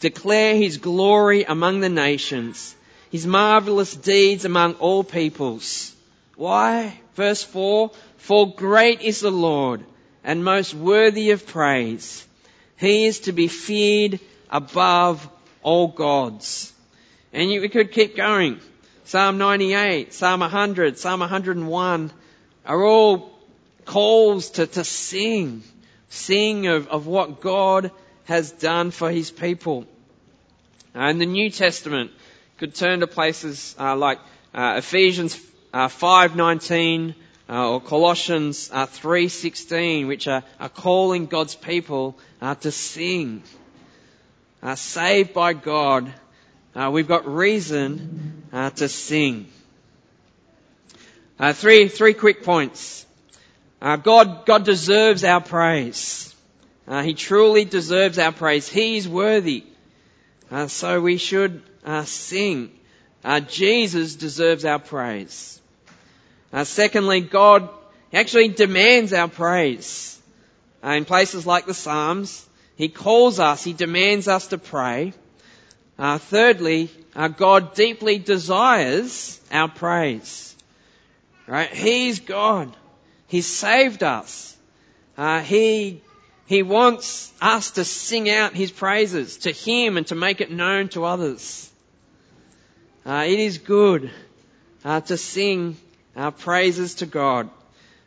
Declare 0.00 0.56
his 0.56 0.78
glory 0.78 1.44
among 1.44 1.78
the 1.78 1.88
nations. 1.88 2.74
His 3.12 3.28
marvelous 3.28 3.94
deeds 3.94 4.44
among 4.44 4.74
all 4.74 5.04
peoples. 5.04 5.94
Why? 6.34 6.98
Verse 7.14 7.44
4, 7.44 7.92
For 8.16 8.52
great 8.52 9.02
is 9.02 9.20
the 9.20 9.30
Lord 9.30 9.84
and 10.24 10.44
most 10.44 10.74
worthy 10.74 11.30
of 11.30 11.46
praise. 11.46 12.26
He 12.76 13.06
is 13.06 13.20
to 13.20 13.32
be 13.32 13.46
feared 13.46 14.18
above 14.50 15.28
all 15.62 15.86
gods. 15.86 16.72
And 17.32 17.52
you, 17.52 17.60
we 17.60 17.68
could 17.68 17.92
keep 17.92 18.16
going. 18.16 18.58
Psalm 19.04 19.38
98, 19.38 20.12
Psalm 20.12 20.40
100, 20.40 20.98
Psalm 20.98 21.20
101 21.20 22.10
are 22.66 22.84
all 22.84 23.30
calls 23.84 24.50
to, 24.50 24.66
to 24.66 24.82
sing. 24.82 25.62
Sing 26.08 26.66
of, 26.66 26.88
of 26.88 27.06
what 27.06 27.40
God 27.40 27.90
has 28.24 28.50
done 28.50 28.90
for 28.90 29.10
His 29.10 29.30
people. 29.30 29.86
Uh, 30.94 31.04
in 31.04 31.18
the 31.18 31.26
New 31.26 31.50
Testament, 31.50 32.10
could 32.58 32.74
turn 32.74 33.00
to 33.00 33.06
places 33.06 33.76
uh, 33.78 33.94
like 33.94 34.18
uh, 34.52 34.74
Ephesians 34.78 35.38
uh, 35.72 35.88
5:19 35.88 37.14
uh, 37.48 37.70
or 37.70 37.80
Colossians 37.80 38.68
uh, 38.72 38.86
3:16, 38.86 40.08
which 40.08 40.26
are, 40.26 40.42
are, 40.58 40.68
calling 40.68 41.26
God's 41.26 41.54
people 41.54 42.18
to 42.60 42.72
sing. 42.72 43.42
Saved 44.74 45.32
by 45.32 45.52
God, 45.52 46.12
we've 46.90 47.06
got 47.06 47.28
reason 47.28 48.42
to 48.52 48.88
sing. 48.88 49.46
three 51.54 51.88
three 51.88 52.14
quick 52.14 52.42
points. 52.42 53.06
God 53.80 54.46
God 54.46 54.64
deserves 54.64 55.24
our 55.24 55.40
praise. 55.40 56.34
he 57.02 57.14
truly 57.14 57.64
deserves 57.64 58.18
our 58.18 58.32
praise. 58.32 58.68
He's 58.68 59.08
worthy. 59.08 59.64
so 60.66 61.00
we 61.00 61.16
should 61.16 61.62
sing. 62.04 62.70
Jesus 63.48 64.14
deserves 64.14 64.64
our 64.64 64.78
praise. 64.78 65.58
Uh, 66.52 66.64
secondly, 66.64 67.20
God 67.20 67.68
actually 68.12 68.48
demands 68.48 69.12
our 69.12 69.28
praise. 69.28 70.18
Uh, 70.82 70.90
in 70.90 71.04
places 71.04 71.46
like 71.46 71.66
the 71.66 71.74
Psalms, 71.74 72.46
He 72.76 72.88
calls 72.88 73.38
us, 73.38 73.64
He 73.64 73.72
demands 73.72 74.28
us 74.28 74.48
to 74.48 74.58
pray. 74.58 75.12
Uh, 75.98 76.18
thirdly, 76.18 76.90
uh, 77.14 77.28
God 77.28 77.74
deeply 77.74 78.18
desires 78.18 79.40
our 79.50 79.68
praise. 79.68 80.54
Right? 81.46 81.72
He's 81.72 82.20
God. 82.20 82.74
He 83.28 83.42
saved 83.42 84.02
us. 84.02 84.56
Uh, 85.16 85.40
he 85.40 86.02
he 86.48 86.62
wants 86.62 87.30
us 87.42 87.72
to 87.72 87.84
sing 87.84 88.30
out 88.30 88.54
His 88.54 88.70
praises 88.70 89.36
to 89.38 89.52
Him 89.52 89.98
and 89.98 90.06
to 90.06 90.14
make 90.14 90.40
it 90.40 90.50
known 90.50 90.88
to 90.88 91.04
others. 91.04 91.70
Uh, 93.04 93.24
it 93.26 93.38
is 93.38 93.58
good 93.58 94.10
uh, 94.82 95.02
to 95.02 95.18
sing 95.18 95.76
our 96.16 96.32
praises 96.32 96.96
to 96.96 97.06
God. 97.06 97.50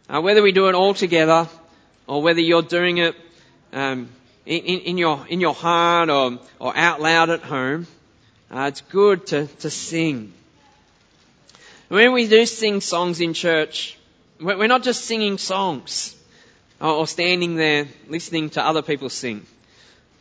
Uh, 0.09 0.21
whether 0.21 0.41
we 0.41 0.51
do 0.51 0.69
it 0.69 0.75
all 0.75 0.95
together 0.95 1.47
or 2.07 2.23
whether 2.23 2.41
you're 2.41 2.63
doing 2.63 2.97
it 2.97 3.15
um, 3.73 4.09
in, 4.47 4.79
in, 4.79 4.97
your, 4.97 5.25
in 5.27 5.39
your 5.39 5.53
heart 5.53 6.09
or, 6.09 6.39
or 6.57 6.75
out 6.75 6.99
loud 6.99 7.29
at 7.29 7.41
home, 7.43 7.85
uh, 8.49 8.61
it's 8.61 8.81
good 8.81 9.27
to, 9.27 9.45
to 9.59 9.69
sing. 9.69 10.33
When 11.89 12.11
we 12.11 12.27
do 12.27 12.47
sing 12.47 12.81
songs 12.81 13.21
in 13.21 13.33
church, 13.35 13.99
we're 14.41 14.67
not 14.67 14.83
just 14.83 15.05
singing 15.05 15.37
songs 15.37 16.15
or 16.79 17.05
standing 17.05 17.55
there 17.55 17.87
listening 18.07 18.49
to 18.51 18.65
other 18.65 18.81
people 18.81 19.09
sing 19.09 19.45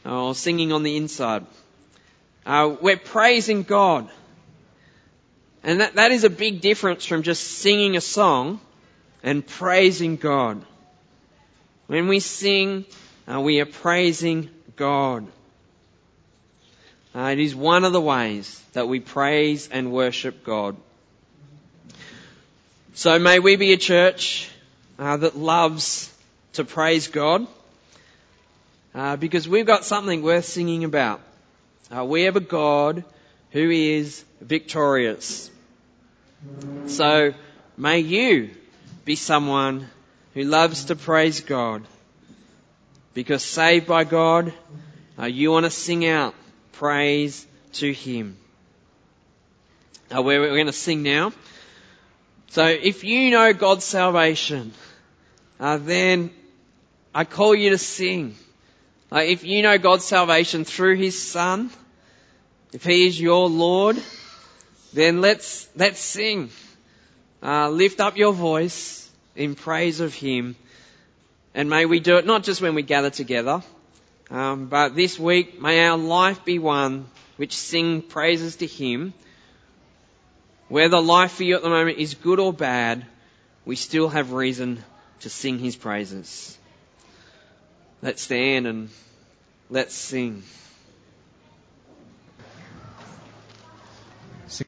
or 0.05 0.35
singing 0.35 0.73
on 0.73 0.83
the 0.83 0.97
inside. 0.97 1.47
Uh, 2.45 2.77
we're 2.81 2.97
praising 2.97 3.63
God. 3.63 4.09
And 5.63 5.81
that, 5.81 5.95
that 5.97 6.11
is 6.11 6.25
a 6.25 6.31
big 6.31 6.61
difference 6.61 7.05
from 7.05 7.23
just 7.23 7.43
singing 7.43 7.97
a 7.97 8.01
song 8.01 8.61
and 9.23 9.47
praising 9.47 10.17
God. 10.17 10.63
When 11.87 12.09
we 12.09 12.21
sing, 12.21 12.85
uh, 13.31 13.41
we 13.41 13.61
are 13.61 13.67
praising 13.67 14.49
God. 14.77 15.27
Uh, 17.15 17.31
it 17.33 17.41
is 17.41 17.55
one 17.55 17.85
of 17.85 17.93
the 17.93 18.01
ways 18.01 18.63
that 18.73 18.89
we 18.89 19.01
praise 19.01 19.69
and 19.69 19.93
worship 19.93 20.45
God. 20.45 20.77
So 22.95 23.21
may 23.21 23.39
we 23.39 23.55
be 23.55 23.73
a 23.73 23.77
church 23.77 24.51
uh, 24.99 25.17
that 25.17 25.37
loves 25.37 26.13
to 26.55 26.65
praise 26.65 27.07
God 27.07 27.47
uh, 28.95 29.17
because 29.17 29.49
we've 29.49 29.67
got 29.67 29.85
something 29.85 30.23
worth 30.23 30.45
singing 30.45 30.83
about. 30.83 31.21
Uh, 31.95 32.05
we 32.05 32.23
have 32.23 32.35
a 32.35 32.41
God 32.41 33.05
who 33.53 33.71
is 33.71 34.25
victorious. 34.41 35.51
So 36.87 37.33
may 37.77 38.01
you 38.01 38.51
be 39.05 39.15
someone 39.15 39.89
who 40.35 40.43
loves 40.43 40.87
to 40.87 40.97
praise 40.97 41.41
God 41.41 41.87
because 43.15 43.45
saved 43.45 43.87
by 43.87 44.03
God, 44.03 44.53
uh, 45.17 45.27
you 45.27 45.53
want 45.53 45.65
to 45.65 45.71
sing 45.71 46.07
out 46.07 46.35
praise 46.73 47.47
to 47.75 47.93
Him. 47.93 48.37
Uh, 50.13 50.23
we're, 50.23 50.41
we're 50.41 50.55
going 50.55 50.67
to 50.67 50.73
sing 50.73 51.05
now. 51.05 51.33
So 52.51 52.67
if 52.67 53.05
you 53.05 53.31
know 53.31 53.53
God's 53.53 53.85
salvation, 53.85 54.73
uh, 55.61 55.77
then 55.77 56.31
I 57.15 57.23
call 57.23 57.55
you 57.55 57.71
to 57.71 57.79
sing. 57.79 58.35
If 59.13 59.45
you 59.45 59.63
know 59.63 59.79
God's 59.79 60.05
salvation 60.05 60.65
through 60.65 60.97
His 60.97 61.17
Son, 61.17 61.71
if 62.73 62.83
He 62.83 63.07
is 63.07 63.21
your 63.21 63.49
Lord, 63.49 64.03
then 64.93 65.21
let's 65.21 65.69
let's 65.77 66.01
sing. 66.01 66.51
Uh, 67.41 67.71
lift 67.71 68.01
up 68.01 68.17
your 68.17 68.33
voice 68.33 69.09
in 69.37 69.55
praise 69.55 70.01
of 70.01 70.13
Him, 70.13 70.57
and 71.55 71.71
may 71.71 71.87
we 71.87 72.01
do 72.01 72.17
it 72.17 72.27
not 72.27 72.43
just 72.43 72.61
when 72.61 72.75
we 72.75 72.83
gather 72.83 73.11
together, 73.11 73.63
um, 74.29 74.67
but 74.67 74.97
this 74.97 75.21
week 75.21 75.63
may 75.63 75.87
our 75.87 75.97
life 75.97 76.45
be 76.45 76.59
one 76.59 77.07
which 77.37 77.57
sing 77.57 78.03
praises 78.03 78.57
to 78.57 78.67
Him 78.67 79.15
whether 80.71 81.01
life 81.01 81.33
for 81.33 81.43
you 81.43 81.57
at 81.57 81.63
the 81.63 81.69
moment 81.69 81.99
is 81.99 82.15
good 82.15 82.39
or 82.39 82.53
bad, 82.53 83.05
we 83.67 83.77
still 83.77 84.09
have 84.09 84.33
reason 84.33 84.83
to 85.19 85.29
sing 85.29 85.59
his 85.59 85.77
praises. 85.77 86.57
Let's 88.01 88.23
stand 88.23 88.67
and 88.67 88.89
let's 89.69 89.95
sing. 89.95 90.45